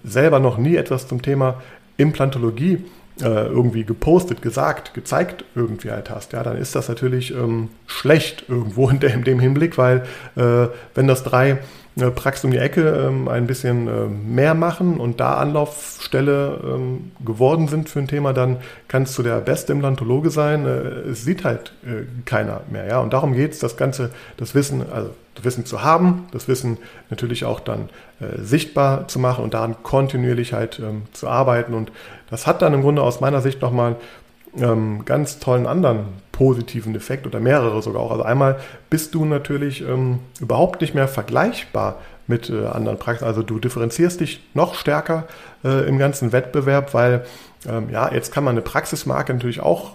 selber 0.04 0.40
noch 0.40 0.58
nie 0.58 0.76
etwas 0.76 1.08
zum 1.08 1.22
Thema 1.22 1.60
Implantologie 1.96 2.84
äh, 3.20 3.46
irgendwie 3.46 3.84
gepostet, 3.84 4.42
gesagt, 4.42 4.94
gezeigt 4.94 5.44
irgendwie 5.54 5.90
halt 5.90 6.10
hast, 6.10 6.32
ja, 6.32 6.42
dann 6.42 6.56
ist 6.56 6.74
das 6.74 6.88
natürlich 6.88 7.34
ähm, 7.34 7.68
schlecht 7.86 8.44
irgendwo 8.48 8.88
in, 8.88 9.00
der, 9.00 9.14
in, 9.14 9.24
dem 9.24 9.40
Hinblick, 9.40 9.76
weil 9.78 10.04
äh, 10.36 10.68
wenn 10.94 11.06
das 11.06 11.22
drei 11.22 11.58
äh, 11.96 12.10
Praxis 12.10 12.44
um 12.44 12.50
die 12.50 12.58
Ecke 12.58 12.82
ähm, 12.82 13.28
ein 13.28 13.46
bisschen 13.46 13.88
äh, 13.88 14.06
mehr 14.06 14.54
machen 14.54 14.98
und 14.98 15.20
da 15.20 15.34
Anlaufstelle 15.34 16.60
ähm, 16.64 17.12
geworden 17.24 17.68
sind 17.68 17.88
für 17.88 17.98
ein 17.98 18.08
Thema, 18.08 18.32
dann 18.32 18.58
kannst 18.88 19.18
du 19.18 19.22
der 19.22 19.40
beste 19.40 19.72
Implantologe 19.72 20.30
sein. 20.30 20.64
Äh, 20.66 21.10
es 21.10 21.24
sieht 21.24 21.44
halt 21.44 21.72
äh, 21.84 22.04
keiner 22.24 22.62
mehr, 22.70 22.86
ja, 22.86 23.00
und 23.00 23.12
darum 23.12 23.34
geht 23.34 23.52
es, 23.52 23.58
das 23.58 23.76
Ganze, 23.76 24.10
das 24.36 24.54
Wissen, 24.54 24.82
also 24.90 25.10
Wissen 25.44 25.64
zu 25.66 25.82
haben, 25.82 26.26
das 26.32 26.48
Wissen 26.48 26.78
natürlich 27.10 27.44
auch 27.44 27.60
dann 27.60 27.88
äh, 28.20 28.40
sichtbar 28.40 29.08
zu 29.08 29.18
machen 29.18 29.44
und 29.44 29.54
daran 29.54 29.82
kontinuierlich 29.82 30.52
halt 30.52 30.78
ähm, 30.78 31.02
zu 31.12 31.28
arbeiten. 31.28 31.74
Und 31.74 31.92
das 32.30 32.46
hat 32.46 32.62
dann 32.62 32.74
im 32.74 32.82
Grunde 32.82 33.02
aus 33.02 33.20
meiner 33.20 33.40
Sicht 33.40 33.60
nochmal 33.62 33.96
ähm, 34.56 35.04
ganz 35.04 35.38
tollen 35.38 35.66
anderen 35.66 36.06
positiven 36.32 36.94
Effekt 36.94 37.26
oder 37.26 37.40
mehrere 37.40 37.82
sogar 37.82 38.02
auch. 38.02 38.10
Also 38.10 38.22
einmal 38.22 38.58
bist 38.88 39.14
du 39.14 39.24
natürlich 39.24 39.82
ähm, 39.82 40.20
überhaupt 40.40 40.80
nicht 40.80 40.94
mehr 40.94 41.08
vergleichbar 41.08 41.98
mit 42.26 42.48
äh, 42.48 42.66
anderen 42.66 42.98
Praxen. 42.98 43.26
Also 43.26 43.42
du 43.42 43.58
differenzierst 43.58 44.20
dich 44.20 44.42
noch 44.54 44.74
stärker 44.74 45.26
äh, 45.64 45.86
im 45.86 45.98
ganzen 45.98 46.32
Wettbewerb, 46.32 46.94
weil 46.94 47.24
ähm, 47.68 47.90
ja, 47.90 48.12
jetzt 48.12 48.32
kann 48.32 48.44
man 48.44 48.52
eine 48.52 48.62
Praxismarke 48.62 49.34
natürlich 49.34 49.60
auch 49.60 49.92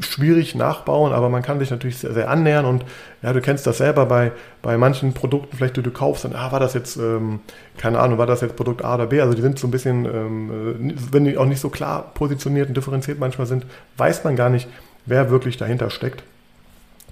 schwierig 0.00 0.54
nachbauen, 0.54 1.12
aber 1.12 1.28
man 1.28 1.42
kann 1.42 1.58
sich 1.58 1.70
natürlich 1.70 1.98
sehr, 1.98 2.12
sehr 2.12 2.30
annähern 2.30 2.64
und 2.64 2.84
ja, 3.22 3.32
du 3.32 3.40
kennst 3.40 3.66
das 3.66 3.78
selber 3.78 4.06
bei, 4.06 4.32
bei 4.62 4.76
manchen 4.76 5.12
Produkten, 5.12 5.56
vielleicht 5.56 5.76
die 5.76 5.82
du 5.82 5.90
kaufst, 5.90 6.24
dann, 6.24 6.34
ah, 6.34 6.52
war 6.52 6.60
das 6.60 6.74
jetzt, 6.74 6.96
ähm, 6.96 7.40
keine 7.78 7.98
Ahnung, 7.98 8.18
war 8.18 8.26
das 8.26 8.40
jetzt 8.40 8.56
Produkt 8.56 8.84
A 8.84 8.94
oder 8.96 9.06
B? 9.06 9.20
Also 9.20 9.34
die 9.34 9.42
sind 9.42 9.58
so 9.58 9.66
ein 9.66 9.70
bisschen, 9.70 10.04
ähm, 10.04 10.90
äh, 10.90 10.94
wenn 11.12 11.24
die 11.24 11.38
auch 11.38 11.46
nicht 11.46 11.60
so 11.60 11.68
klar 11.68 12.12
positioniert 12.14 12.68
und 12.68 12.76
differenziert 12.76 13.18
manchmal 13.18 13.46
sind, 13.46 13.66
weiß 13.96 14.24
man 14.24 14.36
gar 14.36 14.50
nicht, 14.50 14.68
wer 15.06 15.30
wirklich 15.30 15.56
dahinter 15.56 15.90
steckt. 15.90 16.22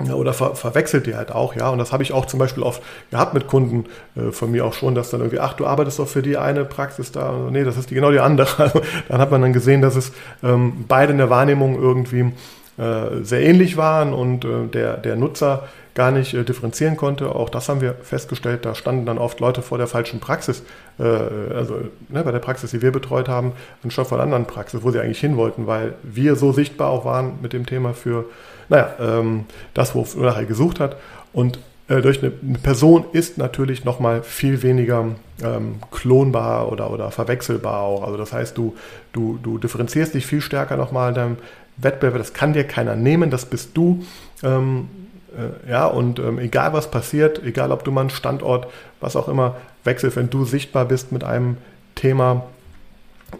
Ja, 0.04 0.14
oder 0.14 0.32
ver 0.32 0.56
verwechselt 0.56 1.06
die 1.06 1.14
halt 1.14 1.30
auch, 1.30 1.54
ja. 1.54 1.68
Und 1.68 1.78
das 1.78 1.92
habe 1.92 2.02
ich 2.02 2.12
auch 2.12 2.26
zum 2.26 2.40
Beispiel 2.40 2.64
oft 2.64 2.82
gehabt 3.12 3.32
mit 3.32 3.46
Kunden 3.46 3.84
äh, 4.16 4.32
von 4.32 4.50
mir 4.50 4.66
auch 4.66 4.72
schon, 4.72 4.96
dass 4.96 5.10
dann 5.10 5.20
irgendwie, 5.20 5.38
ach, 5.38 5.54
du 5.54 5.66
arbeitest 5.66 6.00
doch 6.00 6.08
für 6.08 6.20
die 6.20 6.36
eine 6.36 6.64
Praxis 6.64 7.12
da. 7.12 7.32
Nee, 7.48 7.62
das 7.62 7.76
ist 7.76 7.90
die, 7.90 7.94
genau 7.94 8.10
die 8.10 8.18
andere. 8.18 8.44
Also, 8.58 8.80
dann 9.08 9.20
hat 9.20 9.30
man 9.30 9.42
dann 9.42 9.52
gesehen, 9.52 9.82
dass 9.82 9.94
es 9.94 10.12
ähm, 10.42 10.84
beide 10.88 11.12
in 11.12 11.18
der 11.18 11.30
Wahrnehmung 11.30 11.80
irgendwie 11.80 12.32
sehr 12.76 13.40
ähnlich 13.40 13.76
waren 13.76 14.12
und 14.12 14.44
äh, 14.44 14.66
der, 14.66 14.96
der 14.96 15.14
Nutzer 15.14 15.68
gar 15.94 16.10
nicht 16.10 16.34
äh, 16.34 16.42
differenzieren 16.42 16.96
konnte. 16.96 17.32
Auch 17.32 17.48
das 17.48 17.68
haben 17.68 17.80
wir 17.80 17.94
festgestellt. 18.02 18.64
Da 18.64 18.74
standen 18.74 19.06
dann 19.06 19.18
oft 19.18 19.38
Leute 19.38 19.62
vor 19.62 19.78
der 19.78 19.86
falschen 19.86 20.20
Praxis, 20.20 20.62
also 20.96 21.80
ne, 22.08 22.22
bei 22.22 22.30
der 22.30 22.38
Praxis, 22.38 22.70
die 22.70 22.80
wir 22.80 22.92
betreut 22.92 23.28
haben, 23.28 23.52
anstatt 23.82 24.06
von 24.06 24.20
anderen 24.20 24.46
Praxis, 24.46 24.84
wo 24.84 24.92
sie 24.92 25.00
eigentlich 25.00 25.18
hin 25.18 25.36
wollten, 25.36 25.66
weil 25.66 25.94
wir 26.04 26.36
so 26.36 26.52
sichtbar 26.52 26.90
auch 26.90 27.04
waren 27.04 27.38
mit 27.42 27.52
dem 27.52 27.66
Thema 27.66 27.94
für, 27.94 28.26
naja, 28.68 28.94
ähm, 29.00 29.46
das, 29.72 29.96
wo 29.96 30.06
nachher 30.20 30.44
gesucht 30.44 30.78
hat. 30.78 30.96
Und 31.32 31.58
durch 31.88 32.22
eine, 32.22 32.30
Person 32.62 33.04
ist 33.12 33.36
natürlich 33.36 33.84
nochmal 33.84 34.22
viel 34.22 34.62
weniger 34.62 35.06
ähm, 35.42 35.76
klonbar 35.90 36.70
oder, 36.72 36.90
oder 36.90 37.10
verwechselbar 37.10 37.80
auch. 37.80 38.04
Also 38.04 38.16
das 38.16 38.32
heißt, 38.32 38.56
du, 38.56 38.74
du, 39.12 39.38
du 39.42 39.58
differenzierst 39.58 40.14
dich 40.14 40.24
viel 40.24 40.40
stärker 40.40 40.76
nochmal 40.76 41.10
in 41.10 41.14
deinem 41.14 41.36
Wettbewerb, 41.76 42.18
das 42.18 42.34
kann 42.34 42.52
dir 42.52 42.64
keiner 42.64 42.96
nehmen, 42.96 43.30
das 43.30 43.46
bist 43.46 43.76
du. 43.76 44.04
Ähm, 44.42 44.88
äh, 45.36 45.70
ja, 45.70 45.86
und 45.86 46.18
ähm, 46.18 46.38
egal 46.38 46.72
was 46.72 46.90
passiert, 46.90 47.42
egal 47.44 47.72
ob 47.72 47.84
du 47.84 47.90
mal 47.90 48.02
einen 48.02 48.10
Standort, 48.10 48.68
was 49.00 49.16
auch 49.16 49.28
immer, 49.28 49.56
wechselst, 49.84 50.16
wenn 50.16 50.30
du 50.30 50.44
sichtbar 50.44 50.84
bist 50.84 51.12
mit 51.12 51.24
einem 51.24 51.56
Thema, 51.94 52.44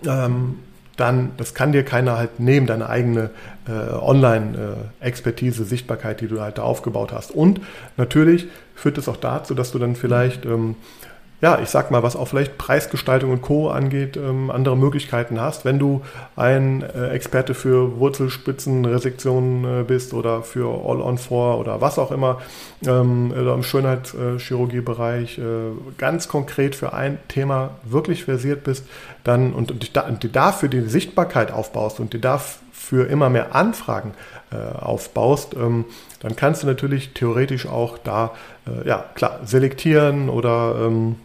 ähm, 0.06 0.58
dann, 0.96 1.32
das 1.36 1.54
kann 1.54 1.72
dir 1.72 1.84
keiner 1.84 2.16
halt 2.16 2.38
nehmen, 2.38 2.66
deine 2.66 2.88
eigene 2.88 3.30
äh, 3.66 3.92
Online-Expertise, 3.92 5.64
Sichtbarkeit, 5.64 6.20
die 6.20 6.28
du 6.28 6.40
halt 6.40 6.58
da 6.58 6.62
aufgebaut 6.62 7.12
hast. 7.12 7.32
Und 7.32 7.60
natürlich 7.96 8.46
führt 8.76 8.98
es 8.98 9.08
auch 9.08 9.16
dazu, 9.16 9.54
dass 9.54 9.72
du 9.72 9.78
dann 9.78 9.96
vielleicht 9.96 10.44
ähm, 10.44 10.76
ja, 11.44 11.58
ich 11.58 11.68
sag 11.68 11.90
mal, 11.90 12.02
was 12.02 12.16
auch 12.16 12.26
vielleicht 12.26 12.56
Preisgestaltung 12.56 13.30
und 13.30 13.42
Co. 13.42 13.68
angeht, 13.68 14.16
ähm, 14.16 14.50
andere 14.50 14.78
Möglichkeiten 14.78 15.38
hast. 15.38 15.66
Wenn 15.66 15.78
du 15.78 16.00
ein 16.36 16.80
äh, 16.80 17.10
Experte 17.10 17.52
für 17.52 17.98
Wurzelspitzenresektionen 17.98 19.82
äh, 19.82 19.84
bist 19.84 20.14
oder 20.14 20.42
für 20.42 20.68
All-on-4 20.88 21.56
oder 21.56 21.82
was 21.82 21.98
auch 21.98 22.12
immer, 22.12 22.40
ähm, 22.86 23.30
oder 23.30 23.52
im 23.52 23.62
Schönheitschirurgiebereich 23.62 25.36
äh, 25.36 25.42
ganz 25.98 26.28
konkret 26.28 26.74
für 26.74 26.94
ein 26.94 27.18
Thema 27.28 27.72
wirklich 27.82 28.24
versiert 28.24 28.64
bist, 28.64 28.86
dann 29.22 29.52
und, 29.52 29.70
und, 29.70 29.98
und 29.98 30.22
dir 30.22 30.30
dafür 30.30 30.70
die 30.70 30.80
Sichtbarkeit 30.80 31.52
aufbaust 31.52 32.00
und 32.00 32.14
dir 32.14 32.20
dafür 32.20 33.10
immer 33.10 33.28
mehr 33.28 33.54
Anfragen 33.54 34.14
äh, 34.50 34.78
aufbaust, 34.82 35.52
ähm, 35.56 35.84
dann 36.20 36.36
kannst 36.36 36.62
du 36.62 36.66
natürlich 36.66 37.12
theoretisch 37.12 37.66
auch 37.66 37.98
da, 37.98 38.32
äh, 38.66 38.88
ja, 38.88 39.04
klar, 39.14 39.40
selektieren 39.44 40.30
oder 40.30 40.76
ähm, 40.86 41.16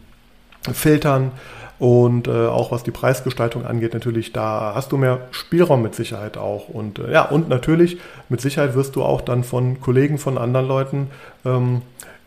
filtern. 0.72 1.32
Und 1.78 2.28
äh, 2.28 2.46
auch 2.46 2.72
was 2.72 2.82
die 2.82 2.90
Preisgestaltung 2.90 3.64
angeht, 3.64 3.94
natürlich, 3.94 4.34
da 4.34 4.72
hast 4.74 4.92
du 4.92 4.98
mehr 4.98 5.28
Spielraum 5.30 5.80
mit 5.80 5.94
Sicherheit 5.94 6.36
auch. 6.36 6.68
Und 6.68 6.98
äh, 6.98 7.10
ja, 7.10 7.22
und 7.22 7.48
natürlich, 7.48 7.96
mit 8.28 8.42
Sicherheit 8.42 8.74
wirst 8.74 8.96
du 8.96 9.02
auch 9.02 9.22
dann 9.22 9.44
von 9.44 9.80
Kollegen, 9.80 10.18
von 10.18 10.36
anderen 10.36 10.68
Leuten 10.68 11.10
ähm, 11.46 11.80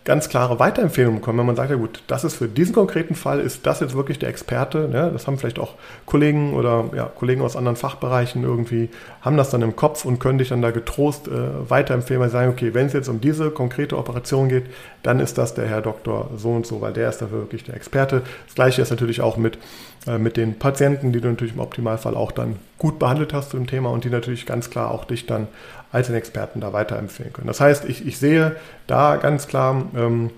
ganz 0.06 0.28
klare 0.28 0.60
Weiterempfehlungen 0.60 1.22
bekommen, 1.22 1.40
wenn 1.40 1.46
man 1.46 1.56
sagt, 1.56 1.70
ja 1.70 1.78
gut, 1.78 2.04
das 2.08 2.24
ist 2.24 2.36
für 2.36 2.48
diesen 2.48 2.74
konkreten 2.74 3.16
Fall, 3.16 3.40
ist 3.40 3.66
das 3.66 3.80
jetzt 3.80 3.96
wirklich 3.96 4.20
der 4.20 4.30
Experte, 4.30 4.90
ne? 4.90 5.10
das 5.14 5.28
haben 5.28 5.38
vielleicht 5.38 5.60
auch 5.60 5.76
Kollegen 6.06 6.54
oder 6.54 6.86
ja, 6.94 7.06
Kollegen 7.06 7.42
aus 7.42 7.56
anderen 7.56 7.78
Fachbereichen 7.78 8.44
irgendwie, 8.44 8.90
haben 9.22 9.38
das 9.38 9.50
dann 9.50 9.62
im 9.62 9.76
Kopf 9.76 10.04
und 10.04 10.20
können 10.20 10.40
dich 10.40 10.50
dann 10.50 10.62
da 10.62 10.72
getrost 10.72 11.30
äh, 11.30 11.70
weiterempfehlen, 11.70 12.22
weil 12.22 12.30
sie 12.30 12.34
sagen, 12.34 12.52
okay, 12.52 12.74
wenn 12.74 12.88
es 12.88 12.94
jetzt 12.94 13.08
um 13.08 13.22
diese 13.22 13.50
konkrete 13.52 13.98
Operation 13.98 14.50
geht, 14.50 14.66
dann 15.04 15.20
ist 15.20 15.38
das 15.38 15.54
der 15.54 15.68
Herr 15.68 15.82
Doktor 15.82 16.30
so 16.36 16.52
und 16.52 16.68
so, 16.68 16.82
weil 16.82 16.94
der 16.94 17.10
ist 17.10 17.22
da 17.22 17.32
wirklich 17.32 17.64
der 17.64 17.76
Experte. 17.76 18.24
Das 18.46 18.56
gleiche 18.56 18.82
ist 18.82 18.90
natürlich 18.90 19.22
auch 19.22 19.38
mit, 19.38 19.58
äh, 20.06 20.18
mit 20.18 20.36
den 20.36 20.60
Patienten, 20.60 21.14
die 21.14 21.22
du 21.22 21.30
natürlich 21.30 21.54
im 21.54 21.62
Optimalfall 21.62 22.16
auch 22.16 22.34
dann 22.34 22.58
gut 22.78 23.00
behandelt 23.00 23.34
hast 23.34 23.52
zu 23.52 23.58
dem 23.58 23.68
Thema 23.68 23.90
und 23.90 24.04
die 24.04 24.10
natürlich 24.10 24.46
ganz 24.46 24.70
klar 24.70 24.92
auch 24.92 25.06
dich 25.06 25.26
dann 25.26 25.48
als 25.94 26.08
den 26.08 26.16
Experten 26.16 26.60
da 26.60 26.74
weiterempfehlen 26.74 27.32
können. 27.32 27.48
Das 27.48 27.62
heißt, 27.62 27.86
ich, 27.86 28.06
ich 28.06 28.18
sehe 28.18 28.56
da 28.88 29.16
ganz 29.16 29.48
klar 29.48 29.86
ähm, 29.96 30.32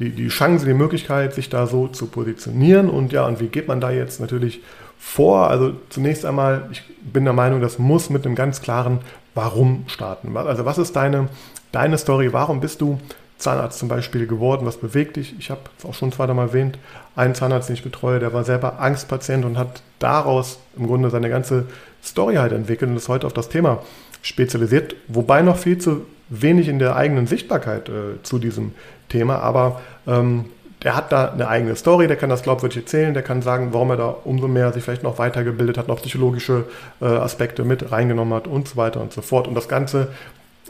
die, 0.00 0.10
die 0.10 0.28
Chance, 0.28 0.64
die 0.64 0.72
Möglichkeit, 0.72 1.34
sich 1.34 1.50
da 1.50 1.66
so 1.66 1.86
zu 1.88 2.06
positionieren. 2.06 2.88
Und 2.88 3.12
ja, 3.12 3.26
und 3.26 3.38
wie 3.38 3.48
geht 3.48 3.68
man 3.68 3.82
da 3.82 3.90
jetzt 3.90 4.18
natürlich 4.18 4.62
vor? 4.98 5.50
Also 5.50 5.74
zunächst 5.90 6.24
einmal, 6.24 6.68
ich 6.72 6.82
bin 7.02 7.24
der 7.24 7.34
Meinung, 7.34 7.60
das 7.60 7.78
muss 7.78 8.08
mit 8.08 8.24
einem 8.24 8.34
ganz 8.34 8.62
klaren 8.62 9.00
Warum 9.34 9.84
starten. 9.88 10.34
Also 10.36 10.64
was 10.64 10.78
ist 10.78 10.96
deine, 10.96 11.28
deine 11.70 11.98
Story? 11.98 12.32
Warum 12.32 12.60
bist 12.60 12.80
du 12.80 12.98
Zahnarzt 13.36 13.78
zum 13.80 13.88
Beispiel 13.88 14.26
geworden? 14.26 14.64
Was 14.64 14.78
bewegt 14.78 15.16
dich? 15.16 15.34
Ich 15.38 15.50
habe 15.50 15.60
es 15.76 15.84
auch 15.84 15.92
schon 15.92 16.12
zweimal 16.12 16.46
erwähnt, 16.46 16.78
einen 17.14 17.34
Zahnarzt, 17.34 17.68
den 17.68 17.74
ich 17.74 17.82
betreue, 17.82 18.20
der 18.20 18.32
war 18.32 18.44
selber 18.44 18.80
Angstpatient 18.80 19.44
und 19.44 19.58
hat 19.58 19.82
daraus 19.98 20.60
im 20.78 20.86
Grunde 20.86 21.10
seine 21.10 21.28
ganze 21.28 21.66
Story 22.02 22.36
halt 22.36 22.52
entwickelt 22.52 22.90
und 22.90 22.96
ist 22.96 23.08
heute 23.08 23.26
auf 23.26 23.32
das 23.32 23.48
Thema 23.48 23.82
spezialisiert, 24.24 24.96
wobei 25.06 25.42
noch 25.42 25.58
viel 25.58 25.78
zu 25.78 26.06
wenig 26.28 26.68
in 26.68 26.78
der 26.78 26.96
eigenen 26.96 27.26
Sichtbarkeit 27.26 27.88
äh, 27.88 28.22
zu 28.22 28.38
diesem 28.38 28.72
Thema, 29.08 29.38
aber 29.38 29.80
ähm, 30.06 30.46
der 30.82 30.96
hat 30.96 31.12
da 31.12 31.30
eine 31.30 31.48
eigene 31.48 31.76
Story, 31.76 32.08
der 32.08 32.16
kann 32.16 32.28
das 32.28 32.42
glaubwürdig 32.42 32.78
erzählen, 32.78 33.14
der 33.14 33.22
kann 33.22 33.40
sagen, 33.40 33.68
warum 33.72 33.90
er 33.90 33.96
da 33.96 34.16
umso 34.24 34.48
mehr 34.48 34.72
sich 34.72 34.82
vielleicht 34.84 35.02
noch 35.02 35.18
weitergebildet 35.18 35.78
hat, 35.78 35.88
noch 35.88 35.96
psychologische 35.96 36.64
äh, 37.00 37.06
Aspekte 37.06 37.64
mit 37.64 37.90
reingenommen 37.90 38.34
hat 38.34 38.46
und 38.46 38.68
so 38.68 38.76
weiter 38.76 39.00
und 39.00 39.12
so 39.12 39.22
fort. 39.22 39.48
Und 39.48 39.54
das 39.54 39.68
Ganze, 39.68 40.08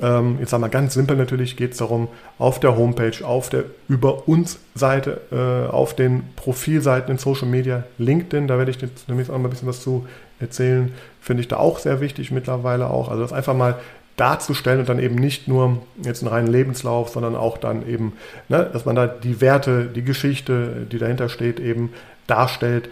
ähm, 0.03 0.39
jetzt 0.41 0.51
sagen 0.51 0.63
wir 0.63 0.69
ganz 0.69 0.95
simpel 0.95 1.17
natürlich, 1.17 1.57
geht 1.57 1.73
es 1.73 1.79
darum, 1.79 2.09
auf 2.39 2.59
der 2.59 2.77
Homepage, 2.77 3.25
auf 3.25 3.49
der 3.49 3.65
Über 3.89 4.29
uns 4.29 4.59
Seite, 4.75 5.21
äh, 5.31 5.71
auf 5.71 5.95
den 5.95 6.25
Profilseiten 6.37 7.13
in 7.13 7.19
Social 7.19 7.47
Media, 7.49 7.85
LinkedIn, 7.99 8.49
da 8.49 8.59
werde 8.59 8.73
ich 8.73 8.81
jetzt 8.81 9.09
nämlich 9.09 9.31
auch 9.31 9.39
mal 9.39 9.45
ein 9.45 9.51
bisschen 9.51 9.69
was 9.69 9.81
zu 9.81 10.07
erzählen, 10.41 10.93
finde 11.21 11.43
ich 11.43 11.49
da 11.49 11.59
auch 11.59 11.79
sehr 11.79 12.01
wichtig 12.01 12.33
mittlerweile 12.33 12.91
auch. 12.91 13.09
Also 13.09 13.23
das 13.23 13.33
einfach 13.33 13.55
mal 13.55 13.79
darzustellen 14.17 14.81
und 14.81 14.89
dann 14.89 14.99
eben 14.99 15.17
nicht 15.17 15.49
nur 15.49 15.83
jetzt 16.03 16.23
einen 16.23 16.33
reinen 16.33 16.49
Lebenslauf, 16.49 17.11
sondern 17.11 17.37
auch 17.37 17.59
dann 17.59 17.89
eben, 17.89 18.13
ne, 18.49 18.69
dass 18.73 18.85
man 18.85 18.97
da 18.97 19.07
die 19.07 19.41
Werte, 19.41 19.87
die 19.87 20.03
Geschichte, 20.03 20.87
die 20.91 20.99
dahinter 20.99 21.29
steht, 21.29 21.61
eben 21.61 21.93
darstellt, 22.27 22.91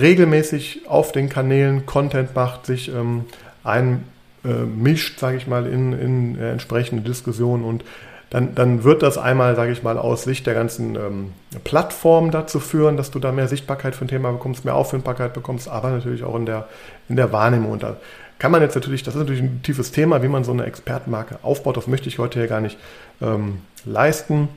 regelmäßig 0.00 0.82
auf 0.86 1.12
den 1.12 1.28
Kanälen 1.28 1.86
Content 1.86 2.34
macht, 2.34 2.66
sich 2.66 2.88
ähm, 2.88 3.24
einmischt, 3.62 4.13
äh, 4.44 4.96
sage 5.16 5.36
ich 5.36 5.46
mal, 5.46 5.66
in, 5.66 5.92
in 5.92 6.38
äh, 6.38 6.52
entsprechende 6.52 7.02
Diskussionen 7.02 7.64
und 7.64 7.84
dann, 8.30 8.54
dann 8.56 8.82
wird 8.82 9.02
das 9.04 9.16
einmal, 9.16 9.54
sage 9.54 9.70
ich 9.70 9.84
mal, 9.84 9.96
aus 9.96 10.24
Sicht 10.24 10.46
der 10.46 10.54
ganzen 10.54 10.96
ähm, 10.96 11.32
Plattform 11.62 12.32
dazu 12.32 12.58
führen, 12.58 12.96
dass 12.96 13.12
du 13.12 13.20
da 13.20 13.30
mehr 13.30 13.46
Sichtbarkeit 13.46 13.94
für 13.94 14.04
ein 14.04 14.08
Thema 14.08 14.32
bekommst, 14.32 14.64
mehr 14.64 14.74
Auffindbarkeit 14.74 15.34
bekommst, 15.34 15.68
aber 15.68 15.90
natürlich 15.90 16.24
auch 16.24 16.34
in 16.34 16.44
der, 16.44 16.66
in 17.08 17.14
der 17.14 17.30
Wahrnehmung. 17.30 17.70
Und 17.70 17.84
da 17.84 17.96
kann 18.40 18.50
man 18.50 18.60
jetzt 18.60 18.74
natürlich, 18.74 19.04
das 19.04 19.14
ist 19.14 19.20
natürlich 19.20 19.42
ein 19.42 19.62
tiefes 19.62 19.92
Thema, 19.92 20.22
wie 20.24 20.28
man 20.28 20.42
so 20.42 20.50
eine 20.50 20.64
Expertenmarke 20.64 21.38
aufbaut. 21.42 21.76
Das 21.76 21.86
möchte 21.86 22.08
ich 22.08 22.18
heute 22.18 22.40
hier 22.40 22.48
gar 22.48 22.60
nicht 22.60 22.76
ähm, 23.22 23.60
leisten. 23.84 24.48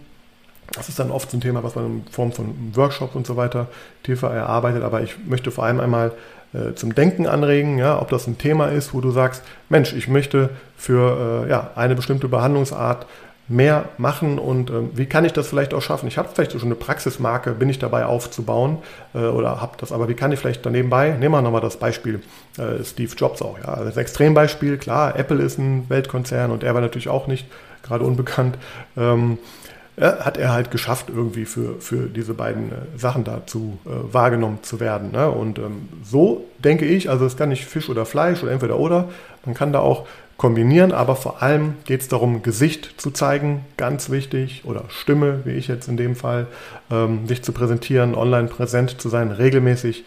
Das 0.74 0.90
ist 0.90 0.98
dann 0.98 1.12
oft 1.12 1.30
so 1.30 1.38
ein 1.38 1.42
Thema, 1.42 1.64
was 1.64 1.76
man 1.76 1.86
in 1.86 2.06
Form 2.12 2.32
von 2.32 2.72
Workshops 2.74 3.16
und 3.16 3.28
so 3.28 3.38
weiter 3.38 3.68
tiefer 4.02 4.32
erarbeitet. 4.32 4.82
Aber 4.82 5.02
ich 5.02 5.18
möchte 5.26 5.52
vor 5.52 5.66
allem 5.66 5.80
einmal 5.80 6.14
äh, 6.54 6.74
zum 6.76 6.96
Denken 6.96 7.28
anregen, 7.28 7.78
ja, 7.78 8.02
ob 8.02 8.10
das 8.10 8.28
ein 8.28 8.38
Thema 8.38 8.68
ist, 8.68 8.94
wo 8.94 9.02
du 9.02 9.12
sagst, 9.12 9.44
Mensch, 9.70 9.94
ich 9.94 10.08
möchte 10.08 10.50
für 10.76 11.46
äh, 11.46 11.50
ja, 11.50 11.72
eine 11.76 11.96
bestimmte 11.96 12.28
Behandlungsart 12.28 13.06
mehr 13.50 13.86
machen 13.98 14.40
und 14.40 14.70
äh, 14.70 14.74
wie 14.94 15.06
kann 15.06 15.24
ich 15.24 15.32
das 15.32 15.48
vielleicht 15.48 15.74
auch 15.74 15.82
schaffen? 15.82 16.08
Ich 16.08 16.18
habe 16.18 16.30
vielleicht 16.34 16.52
schon 16.52 16.62
eine 16.64 16.76
Praxismarke, 16.76 17.52
bin 17.52 17.70
ich 17.70 17.80
dabei 17.80 18.06
aufzubauen 18.06 18.80
äh, 19.14 19.20
oder 19.20 19.62
habe 19.62 19.78
das, 19.78 19.92
aber 19.92 20.10
wie 20.10 20.16
kann 20.16 20.32
ich 20.32 20.40
vielleicht 20.40 20.66
daneben 20.66 20.90
bei? 20.90 21.12
Nehmen 21.12 21.34
wir 21.34 21.42
nochmal 21.42 21.62
das 21.62 21.78
Beispiel 21.78 22.22
äh, 22.58 22.84
Steve 22.84 23.14
Jobs 23.16 23.42
auch. 23.42 23.58
Ja, 23.60 23.84
das 23.84 23.96
Extrembeispiel, 23.96 24.78
klar, 24.78 25.18
Apple 25.18 25.42
ist 25.42 25.58
ein 25.60 25.90
Weltkonzern 25.90 26.52
und 26.52 26.64
er 26.64 26.74
war 26.74 26.82
natürlich 26.82 27.08
auch 27.08 27.28
nicht 27.28 27.48
gerade 27.84 28.04
unbekannt. 28.04 28.58
Ähm, 28.98 29.38
hat 30.00 30.38
er 30.38 30.54
halt 30.54 30.70
geschafft, 30.70 31.08
irgendwie 31.10 31.46
für, 31.46 31.80
für 31.80 32.08
diese 32.08 32.34
beiden 32.34 32.72
äh, 32.72 32.76
Sachen 32.98 33.24
dazu 33.24 33.80
äh, 33.86 33.90
wahrgenommen 34.14 34.60
zu 34.62 34.80
werden. 34.80 35.12
Ne? 35.12 35.30
Und 35.30 35.58
ähm, 35.58 35.90
so 36.04 36.46
denke 36.60 36.86
ich, 36.86 37.10
also 37.10 37.26
es 37.26 37.36
kann 37.36 37.50
nicht 37.50 37.66
Fisch 37.66 37.90
oder 37.90 38.06
Fleisch 38.06 38.44
oder 38.44 38.52
entweder 38.52 38.78
oder, 38.78 39.10
man 39.46 39.56
kann 39.56 39.74
da 39.74 39.80
auch 39.80 40.06
kombinieren, 40.38 40.92
aber 40.92 41.16
vor 41.16 41.42
allem 41.42 41.74
geht 41.86 42.02
es 42.02 42.08
darum, 42.08 42.44
Gesicht 42.44 43.02
zu 43.02 43.10
zeigen, 43.10 43.66
ganz 43.76 44.12
wichtig, 44.12 44.64
oder 44.66 44.84
Stimme, 44.90 45.42
wie 45.46 45.54
ich 45.54 45.68
jetzt 45.68 45.88
in 45.88 45.98
dem 45.98 46.16
Fall, 46.16 46.46
ähm, 46.92 47.26
dich 47.26 47.42
zu 47.42 47.52
präsentieren, 47.52 48.14
online 48.14 48.48
präsent 48.48 49.02
zu 49.02 49.10
sein, 49.10 49.32
regelmäßig 49.32 50.06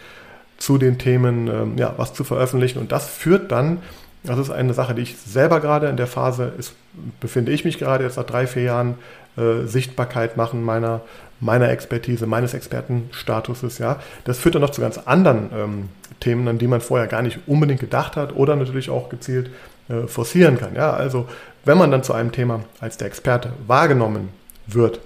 zu 0.57 0.79
den 0.79 0.99
Themen, 0.99 1.49
ähm, 1.49 1.79
ja, 1.79 1.95
was 1.97 2.15
zu 2.15 2.23
veröffentlichen. 2.23 2.79
Und 2.79 2.93
das 2.93 3.09
führt 3.09 3.51
dann, 3.51 3.79
das 4.23 4.39
ist 4.39 4.51
eine 4.51 4.75
Sache, 4.75 4.95
die 4.95 5.03
ich 5.03 5.17
selber 5.17 5.61
gerade 5.61 5.89
in 5.89 5.97
der 5.97 6.07
Phase 6.07 6.53
ist, 6.59 6.75
befinde 7.21 7.51
ich 7.51 7.65
mich 7.65 7.79
gerade 7.79 8.05
jetzt 8.05 8.17
nach 8.17 8.25
drei, 8.25 8.47
vier 8.47 8.63
Jahren, 8.63 8.95
äh, 9.37 9.67
Sichtbarkeit 9.67 10.37
machen 10.37 10.63
meiner, 10.63 11.03
meiner 11.41 11.71
Expertise, 11.71 12.27
meines 12.27 12.55
Expertenstatuses, 12.55 13.79
ja. 13.79 14.01
Das 14.25 14.39
führt 14.39 14.55
dann 14.55 14.63
noch 14.63 14.71
zu 14.71 14.81
ganz 14.81 14.99
anderen 14.99 15.51
ähm, 15.55 15.89
Themen, 16.21 16.47
an 16.49 16.59
die 16.59 16.67
man 16.67 16.81
vorher 16.81 17.07
gar 17.07 17.23
nicht 17.23 17.39
unbedingt 17.47 17.81
gedacht 17.81 18.17
hat 18.17 18.35
oder 18.35 18.57
natürlich 18.57 18.91
auch 18.91 19.09
gezielt 19.09 19.51
äh, 19.89 20.07
forcieren 20.07 20.59
kann. 20.59 20.75
Ja, 20.75 20.93
also 20.93 21.27
wenn 21.65 21.79
man 21.79 21.91
dann 21.91 22.03
zu 22.03 22.13
einem 22.13 22.33
Thema 22.33 22.61
als 22.81 22.97
der 22.97 23.07
Experte 23.07 23.53
wahrgenommen 23.67 24.29
wird, 24.67 25.01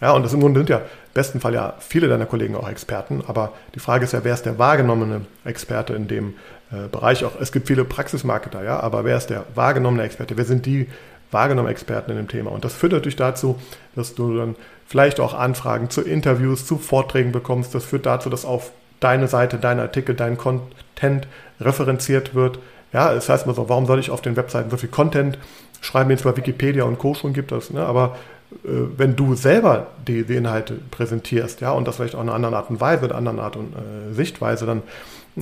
ja, 0.00 0.12
und 0.12 0.22
das 0.22 0.34
im 0.34 0.40
Grunde 0.40 0.60
sind 0.60 0.68
ja 0.68 0.78
im 0.78 0.82
besten 1.14 1.40
Fall 1.40 1.54
ja 1.54 1.74
viele 1.78 2.08
deiner 2.08 2.26
Kollegen 2.26 2.54
auch 2.54 2.68
Experten, 2.68 3.22
aber 3.26 3.52
die 3.74 3.80
Frage 3.80 4.04
ist 4.04 4.12
ja, 4.12 4.24
wer 4.24 4.34
ist 4.34 4.44
der 4.44 4.58
wahrgenommene 4.58 5.22
Experte 5.44 5.94
in 5.94 6.06
dem 6.06 6.34
äh, 6.70 6.88
Bereich 6.88 7.24
auch? 7.24 7.40
Es 7.40 7.52
gibt 7.52 7.68
viele 7.68 7.84
Praxismarketer, 7.84 8.62
ja, 8.62 8.80
aber 8.80 9.04
wer 9.04 9.16
ist 9.16 9.28
der 9.28 9.44
wahrgenommene 9.54 10.02
Experte? 10.02 10.36
Wer 10.36 10.44
sind 10.44 10.66
die 10.66 10.88
wahrgenommenen 11.36 11.72
Experten 11.72 12.10
in 12.10 12.16
dem 12.16 12.28
Thema? 12.28 12.50
Und 12.50 12.64
das 12.64 12.74
führt 12.74 12.92
natürlich 12.92 13.16
dazu, 13.16 13.56
dass 13.94 14.14
du 14.14 14.36
dann 14.36 14.56
vielleicht 14.86 15.20
auch 15.20 15.34
Anfragen 15.34 15.90
zu 15.90 16.00
Interviews, 16.00 16.66
zu 16.66 16.78
Vorträgen 16.78 17.32
bekommst. 17.32 17.74
Das 17.74 17.84
führt 17.84 18.06
dazu, 18.06 18.30
dass 18.30 18.44
auf 18.44 18.72
deine 19.00 19.28
Seite, 19.28 19.58
dein 19.58 19.78
Artikel, 19.78 20.14
dein 20.14 20.38
Content 20.38 21.28
referenziert 21.60 22.34
wird, 22.34 22.58
ja, 22.92 23.12
es 23.12 23.26
das 23.26 23.28
heißt 23.28 23.46
mal 23.46 23.54
so, 23.54 23.68
warum 23.68 23.84
soll 23.86 23.98
ich 23.98 24.10
auf 24.10 24.22
den 24.22 24.36
Webseiten 24.36 24.70
so 24.70 24.76
viel 24.78 24.88
Content 24.88 25.38
schreiben, 25.80 26.08
wenn 26.08 26.16
es 26.16 26.22
bei 26.22 26.36
Wikipedia 26.36 26.84
und 26.84 26.98
Co. 26.98 27.14
schon 27.14 27.34
gibt 27.34 27.52
das, 27.52 27.70
ne? 27.70 27.84
aber 27.84 28.16
äh, 28.64 28.68
wenn 28.96 29.16
du 29.16 29.34
selber 29.34 29.88
die, 30.06 30.24
die, 30.24 30.36
Inhalte 30.36 30.78
präsentierst, 30.90 31.60
ja, 31.60 31.72
und 31.72 31.86
das 31.86 31.96
vielleicht 31.96 32.14
auch 32.14 32.22
in 32.22 32.28
einer 32.28 32.36
anderen 32.36 32.54
Art 32.54 32.70
und 32.70 32.80
Weise, 32.80 33.04
in 33.04 33.10
einer 33.10 33.18
anderen 33.18 33.40
Art 33.40 33.56
und 33.56 33.74
äh, 33.74 34.14
Sichtweise, 34.14 34.66
dann 34.66 34.82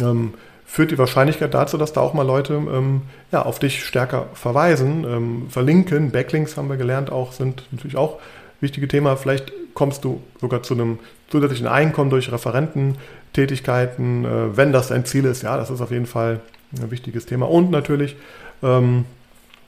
ähm, 0.00 0.34
führt 0.74 0.90
die 0.90 0.98
Wahrscheinlichkeit 0.98 1.54
dazu, 1.54 1.78
dass 1.78 1.92
da 1.92 2.00
auch 2.00 2.14
mal 2.14 2.26
Leute 2.26 2.54
ähm, 2.54 3.02
ja, 3.30 3.42
auf 3.42 3.60
dich 3.60 3.84
stärker 3.84 4.26
verweisen, 4.34 5.04
ähm, 5.08 5.46
verlinken. 5.48 6.10
Backlinks 6.10 6.56
haben 6.56 6.68
wir 6.68 6.76
gelernt 6.76 7.12
auch, 7.12 7.30
sind 7.30 7.62
natürlich 7.70 7.96
auch 7.96 8.18
wichtige 8.60 8.88
Thema. 8.88 9.14
Vielleicht 9.14 9.52
kommst 9.74 10.02
du 10.04 10.20
sogar 10.40 10.64
zu 10.64 10.74
einem 10.74 10.98
zusätzlichen 11.28 11.68
Einkommen 11.68 12.10
durch 12.10 12.32
Referententätigkeiten, 12.32 14.24
äh, 14.24 14.56
wenn 14.56 14.72
das 14.72 14.88
dein 14.88 15.04
Ziel 15.04 15.26
ist. 15.26 15.44
Ja, 15.44 15.56
das 15.56 15.70
ist 15.70 15.80
auf 15.80 15.92
jeden 15.92 16.06
Fall 16.06 16.40
ein 16.76 16.90
wichtiges 16.90 17.24
Thema. 17.24 17.48
Und 17.48 17.70
natürlich 17.70 18.16
ähm, 18.60 19.04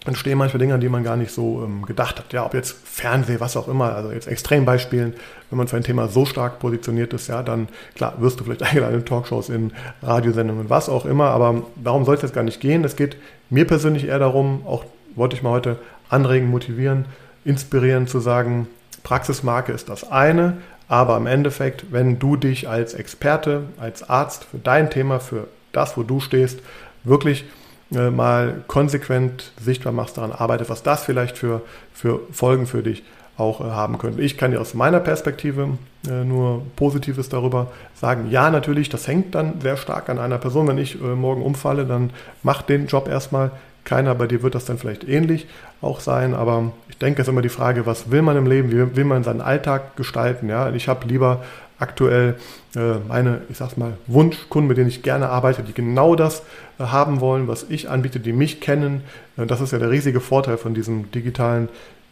entstehen 0.08 0.38
manchmal 0.38 0.58
Dinge, 0.58 0.74
an 0.74 0.80
die 0.80 0.88
man 0.88 1.04
gar 1.04 1.16
nicht 1.16 1.32
so 1.32 1.62
ähm, 1.64 1.84
gedacht 1.84 2.18
hat. 2.18 2.32
Ja, 2.32 2.44
ob 2.44 2.54
jetzt 2.54 2.76
Fernseh, 2.84 3.40
was 3.40 3.56
auch 3.56 3.68
immer, 3.68 3.94
also 3.94 4.10
jetzt 4.12 4.26
Extrembeispielen, 4.26 5.14
wenn 5.50 5.56
man 5.56 5.68
für 5.68 5.76
ein 5.76 5.82
Thema 5.82 6.08
so 6.08 6.24
stark 6.24 6.58
positioniert 6.58 7.12
ist, 7.12 7.28
ja, 7.28 7.42
dann 7.42 7.68
klar, 7.94 8.14
wirst 8.18 8.40
du 8.40 8.44
vielleicht 8.44 8.62
eingeladen 8.64 8.96
in 8.96 9.04
Talkshows, 9.04 9.48
in 9.48 9.72
Radiosendungen, 10.02 10.70
was 10.70 10.88
auch 10.88 11.06
immer, 11.06 11.30
aber 11.30 11.62
darum 11.76 12.04
soll 12.04 12.16
es 12.16 12.22
jetzt 12.22 12.34
gar 12.34 12.44
nicht 12.44 12.60
gehen. 12.60 12.84
Es 12.84 12.96
geht 12.96 13.16
mir 13.50 13.66
persönlich 13.66 14.06
eher 14.06 14.18
darum, 14.18 14.62
auch 14.66 14.84
wollte 15.14 15.36
ich 15.36 15.42
mal 15.42 15.50
heute 15.50 15.78
anregen, 16.08 16.50
motivieren, 16.50 17.06
inspirieren, 17.44 18.06
zu 18.06 18.20
sagen, 18.20 18.68
Praxismarke 19.02 19.72
ist 19.72 19.88
das 19.88 20.10
eine, 20.10 20.58
aber 20.88 21.16
im 21.16 21.26
Endeffekt, 21.26 21.92
wenn 21.92 22.18
du 22.18 22.36
dich 22.36 22.68
als 22.68 22.94
Experte, 22.94 23.64
als 23.78 24.08
Arzt 24.08 24.44
für 24.44 24.58
dein 24.58 24.90
Thema, 24.90 25.20
für 25.20 25.48
das, 25.72 25.96
wo 25.96 26.02
du 26.02 26.20
stehst, 26.20 26.60
wirklich 27.04 27.44
äh, 27.94 28.10
mal 28.10 28.64
konsequent 28.66 29.52
sichtbar 29.60 29.92
machst, 29.92 30.16
daran 30.16 30.32
arbeitest, 30.32 30.70
was 30.70 30.82
das 30.82 31.04
vielleicht 31.04 31.38
für, 31.38 31.62
für 31.92 32.20
Folgen 32.32 32.66
für 32.66 32.82
dich 32.82 33.04
auch 33.36 33.60
äh, 33.60 33.64
haben 33.64 33.98
könnte. 33.98 34.22
Ich 34.22 34.36
kann 34.36 34.50
dir 34.50 34.60
aus 34.60 34.74
meiner 34.74 34.98
Perspektive 34.98 35.78
äh, 36.08 36.24
nur 36.24 36.62
Positives 36.74 37.28
darüber 37.28 37.68
sagen. 37.94 38.28
Ja, 38.30 38.50
natürlich, 38.50 38.88
das 38.88 39.06
hängt 39.06 39.34
dann 39.34 39.60
sehr 39.60 39.76
stark 39.76 40.08
an 40.08 40.18
einer 40.18 40.38
Person. 40.38 40.66
Wenn 40.66 40.78
ich 40.78 41.00
morgen 41.00 41.42
umfalle, 41.42 41.84
dann 41.84 42.10
mach 42.42 42.62
den 42.62 42.86
Job 42.86 43.08
erstmal 43.08 43.52
keiner. 43.84 44.14
Bei 44.14 44.26
dir 44.26 44.42
wird 44.42 44.54
das 44.54 44.64
dann 44.64 44.78
vielleicht 44.78 45.08
ähnlich 45.08 45.46
auch 45.80 46.00
sein. 46.00 46.34
Aber 46.34 46.72
ich 46.88 46.98
denke, 46.98 47.22
es 47.22 47.28
ist 47.28 47.32
immer 47.32 47.42
die 47.42 47.48
Frage, 47.48 47.86
was 47.86 48.10
will 48.10 48.22
man 48.22 48.36
im 48.36 48.46
Leben? 48.46 48.70
Wie 48.70 48.96
will 48.96 49.04
man 49.04 49.22
seinen 49.22 49.40
Alltag 49.40 49.96
gestalten? 49.96 50.48
Ja, 50.48 50.70
ich 50.70 50.88
habe 50.88 51.06
lieber 51.06 51.44
aktuell 51.78 52.36
äh, 52.74 52.94
meine, 53.06 53.42
ich 53.48 53.58
sag's 53.58 53.76
mal, 53.76 53.94
Wunschkunden, 54.06 54.68
mit 54.68 54.78
denen 54.78 54.88
ich 54.88 55.02
gerne 55.02 55.28
arbeite, 55.28 55.62
die 55.62 55.72
genau 55.72 56.14
das 56.14 56.42
äh, 56.78 56.84
haben 56.84 57.20
wollen, 57.20 57.48
was 57.48 57.66
ich 57.68 57.88
anbiete, 57.88 58.20
die 58.20 58.32
mich 58.32 58.60
kennen. 58.60 59.02
Äh, 59.36 59.46
das 59.46 59.60
ist 59.60 59.72
ja 59.72 59.78
der 59.78 59.90
riesige 59.90 60.20
Vorteil 60.20 60.56
von 60.56 60.74
diesem 60.74 61.10
digitalen 61.10 61.68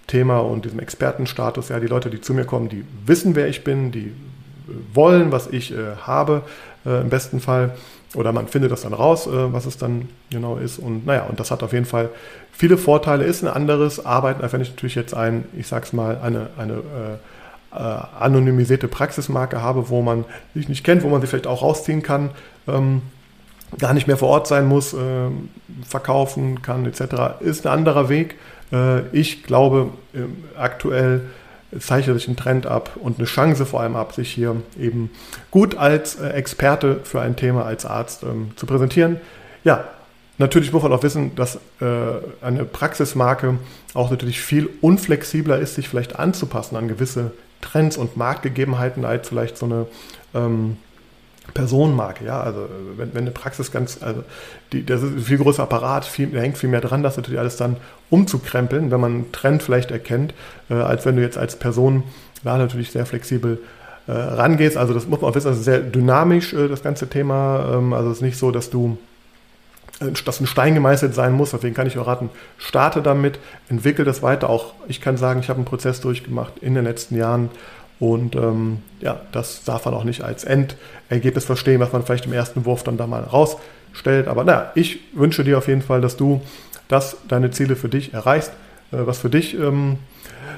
Thema 0.07 0.40
und 0.40 0.64
diesem 0.64 0.81
Expertenstatus. 0.81 1.70
Ja, 1.70 1.81
die 1.81 1.87
Leute, 1.87 2.11
die 2.11 2.20
zu 2.20 2.35
mir 2.35 2.44
kommen, 2.44 2.68
die 2.68 2.85
wissen, 3.07 3.35
wer 3.37 3.48
ich 3.48 3.64
bin, 3.64 3.90
die 3.90 4.12
wollen, 4.92 5.33
was 5.33 5.46
ich 5.46 5.74
habe, 6.07 6.42
im 6.85 7.11
besten 7.11 7.40
Fall. 7.40 7.74
Oder 8.14 8.33
man 8.33 8.48
findet 8.48 8.70
das 8.70 8.83
dann 8.83 8.94
raus, 8.94 9.29
was 9.31 9.66
es 9.66 9.77
dann 9.77 10.09
genau 10.31 10.57
ist. 10.57 10.79
Und 10.79 11.07
naja, 11.07 11.24
und 11.24 11.40
das 11.40 11.50
hat 11.50 11.62
auf 11.62 11.74
jeden 11.74 11.85
Fall 11.85 12.11
viele 12.53 12.79
Vorteile. 12.79 13.24
Ist 13.24 13.42
ein 13.42 13.48
anderes 13.48 14.05
Arbeiten, 14.05 14.42
als 14.42 14.55
wenn 14.55 14.61
ich 14.62 14.70
natürlich 14.70 14.94
jetzt 14.94 15.14
ein, 15.14 15.44
ich 15.57 15.66
sag's 15.66 15.92
mal, 15.92 16.18
eine, 16.22 16.48
eine 16.59 16.83
äh, 17.74 18.22
anonymisierte 18.22 18.88
Praxismarke 18.88 19.60
habe, 19.60 19.88
wo 19.88 20.02
man 20.02 20.24
sich 20.54 20.68
nicht 20.68 20.84
kennt, 20.84 21.02
wo 21.02 21.08
man 21.08 21.20
sich 21.20 21.30
vielleicht 21.30 21.46
auch 21.46 21.62
rausziehen 21.62 22.02
kann. 22.02 22.30
Ähm, 22.68 23.02
gar 23.78 23.94
nicht 23.94 24.06
mehr 24.06 24.16
vor 24.16 24.28
Ort 24.28 24.46
sein 24.46 24.66
muss, 24.66 24.94
äh, 24.94 25.28
verkaufen 25.87 26.62
kann 26.62 26.87
etc., 26.87 27.40
ist 27.40 27.66
ein 27.66 27.72
anderer 27.72 28.08
Weg. 28.08 28.37
Äh, 28.72 29.00
ich 29.08 29.42
glaube, 29.42 29.90
aktuell 30.56 31.22
zeichnet 31.80 32.18
sich 32.18 32.28
ein 32.28 32.37
Trend 32.37 32.66
ab 32.66 32.96
und 33.00 33.18
eine 33.18 33.26
Chance 33.26 33.66
vor 33.66 33.80
allem 33.80 33.96
ab, 33.96 34.12
sich 34.14 34.30
hier 34.30 34.56
eben 34.78 35.10
gut 35.50 35.76
als 35.76 36.16
äh, 36.16 36.28
Experte 36.30 37.00
für 37.04 37.20
ein 37.20 37.37
Thema 37.37 37.64
als 37.64 37.84
Arzt 37.84 38.22
ähm, 38.22 38.52
zu 38.56 38.66
präsentieren. 38.66 39.18
Ja, 39.64 39.84
natürlich 40.38 40.72
muss 40.72 40.82
man 40.82 40.92
auch 40.92 41.02
wissen, 41.02 41.34
dass 41.34 41.56
äh, 41.80 41.87
eine 42.42 42.64
Praxismarke 42.64 43.58
auch 43.94 44.10
natürlich 44.10 44.40
viel 44.40 44.68
unflexibler 44.80 45.58
ist, 45.58 45.74
sich 45.74 45.88
vielleicht 45.88 46.18
anzupassen 46.18 46.76
an 46.76 46.88
gewisse 46.88 47.32
Trends 47.64 47.96
und 47.96 48.16
Marktgegebenheiten 48.16 49.05
als 49.05 49.29
vielleicht 49.29 49.57
so 49.57 49.66
eine 49.66 49.87
ähm, 50.35 50.77
Personenmarke, 51.55 52.24
ja, 52.24 52.40
also 52.40 52.68
wenn, 52.96 53.14
wenn 53.14 53.22
eine 53.22 53.31
Praxis 53.31 53.70
ganz, 53.70 54.03
also 54.03 54.24
die, 54.72 54.85
das 54.85 55.03
ist 55.03 55.12
ein 55.12 55.18
viel 55.20 55.38
größer 55.38 55.62
Apparat, 55.62 56.05
viel, 56.05 56.29
da 56.29 56.40
hängt 56.40 56.59
viel 56.59 56.70
mehr 56.70 56.81
dran, 56.81 57.03
das 57.03 57.16
natürlich 57.16 57.38
alles 57.38 57.57
dann 57.57 57.77
umzukrempeln, 58.11 58.90
wenn 58.90 59.00
man 59.00 59.12
einen 59.12 59.33
Trend 59.33 59.62
vielleicht 59.62 59.90
erkennt, 59.90 60.35
äh, 60.70 60.74
als 60.74 61.05
wenn 61.07 61.16
du 61.16 61.22
jetzt 61.22 61.38
als 61.38 61.57
Person 61.57 62.03
da 62.42 62.57
natürlich 62.59 62.90
sehr 62.90 63.07
flexibel 63.07 63.61
äh, 64.07 64.12
rangehst. 64.12 64.77
Also 64.77 64.94
das 64.94 65.07
muss 65.07 65.20
man 65.20 65.31
auch 65.31 65.35
wissen, 65.35 65.48
das 65.48 65.59
ist 65.59 65.64
sehr 65.64 65.81
dynamisch, 65.81 66.53
äh, 66.53 66.68
das 66.68 66.83
ganze 66.83 67.09
Thema. 67.09 67.74
Ähm, 67.74 67.92
also 67.92 68.11
es 68.11 68.18
ist 68.18 68.22
nicht 68.22 68.38
so, 68.38 68.50
dass 68.50 68.70
du 68.70 68.98
äh, 70.04 70.12
dass 70.24 70.40
ein 70.40 70.46
Stein 70.46 70.74
gemeißelt 70.74 71.14
sein 71.14 71.32
muss. 71.32 71.50
Deswegen 71.50 71.74
kann 71.74 71.86
ich 71.86 71.98
auch 71.98 72.06
raten, 72.06 72.30
starte 72.58 73.02
damit, 73.02 73.38
entwickle 73.68 74.04
das 74.04 74.22
weiter. 74.22 74.50
Auch 74.50 74.74
ich 74.88 75.00
kann 75.00 75.16
sagen, 75.16 75.40
ich 75.40 75.48
habe 75.48 75.58
einen 75.58 75.66
Prozess 75.66 76.00
durchgemacht 76.00 76.58
in 76.60 76.74
den 76.74 76.84
letzten 76.84 77.16
Jahren, 77.16 77.50
und 78.00 78.34
ähm, 78.34 78.78
ja, 79.00 79.20
das 79.32 79.64
darf 79.64 79.84
man 79.84 79.94
auch 79.94 80.04
nicht 80.04 80.22
als 80.22 80.44
Endergebnis 80.44 81.44
verstehen, 81.44 81.80
was 81.80 81.92
man 81.92 82.04
vielleicht 82.04 82.26
im 82.26 82.32
ersten 82.32 82.64
Wurf 82.64 82.82
dann 82.82 82.96
da 82.96 83.06
mal 83.06 83.22
rausstellt. 83.22 84.28
Aber 84.28 84.44
naja, 84.44 84.72
ich 84.74 84.98
wünsche 85.14 85.44
dir 85.44 85.58
auf 85.58 85.68
jeden 85.68 85.82
Fall, 85.82 86.00
dass 86.00 86.16
du 86.16 86.42
das, 86.88 87.16
deine 87.28 87.50
Ziele 87.50 87.76
für 87.76 87.88
dich 87.88 88.12
erreichst, 88.12 88.50
äh, 88.92 88.98
was 89.06 89.18
für 89.18 89.30
dich 89.30 89.54
ähm, 89.54 89.98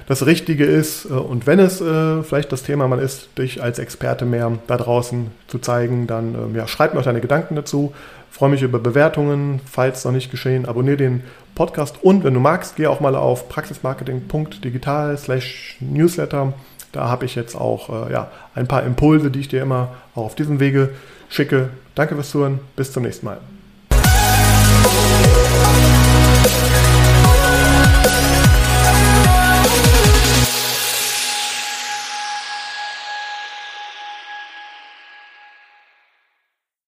das 0.07 0.25
Richtige 0.25 0.65
ist. 0.65 1.05
Äh, 1.05 1.09
und 1.09 1.47
wenn 1.47 1.59
es 1.59 1.81
äh, 1.81 2.23
vielleicht 2.23 2.53
das 2.53 2.63
Thema 2.63 2.89
mal 2.89 3.01
ist, 3.01 3.29
dich 3.39 3.63
als 3.63 3.79
Experte 3.79 4.25
mehr 4.25 4.51
da 4.67 4.77
draußen 4.79 5.31
zu 5.47 5.59
zeigen, 5.59 6.07
dann 6.07 6.35
ähm, 6.35 6.57
ja, 6.57 6.67
schreib 6.67 6.95
mir 6.95 7.01
auch 7.01 7.05
deine 7.05 7.21
Gedanken 7.21 7.55
dazu. 7.55 7.93
Freue 8.37 8.51
mich 8.51 8.63
über 8.63 8.79
Bewertungen, 8.79 9.61
falls 9.65 10.05
noch 10.05 10.13
nicht 10.13 10.31
geschehen. 10.31 10.67
Abonniere 10.67 10.97
den 10.97 11.25
Podcast 11.55 11.97
und 12.03 12.23
wenn 12.23 12.35
du 12.35 12.41
magst, 12.41 12.77
geh 12.77 12.87
auch 12.87 13.01
mal 13.01 13.17
auf 13.17 13.49
praxismarketing.digital 13.49 15.17
slash 15.17 15.77
newsletter 15.81 16.53
da 16.97 17.09
habe 17.09 17.27
ich 17.27 17.35
jetzt 17.35 17.55
auch 17.55 18.09
äh, 18.09 18.13
ja, 18.13 18.31
ein 18.55 18.67
paar 18.67 18.83
Impulse, 18.83 19.31
die 19.31 19.41
ich 19.41 19.49
dir 19.49 19.61
immer 19.61 19.95
auch 20.15 20.25
auf 20.25 20.35
diesem 20.35 20.61
Wege 20.61 20.91
schicke. 21.29 21.69
Danke 21.95 22.15
fürs 22.15 22.31
Zuhören. 22.31 22.61
Bis 22.75 22.91
zum 22.91 23.03
nächsten 23.03 23.27
Mal. 23.27 23.39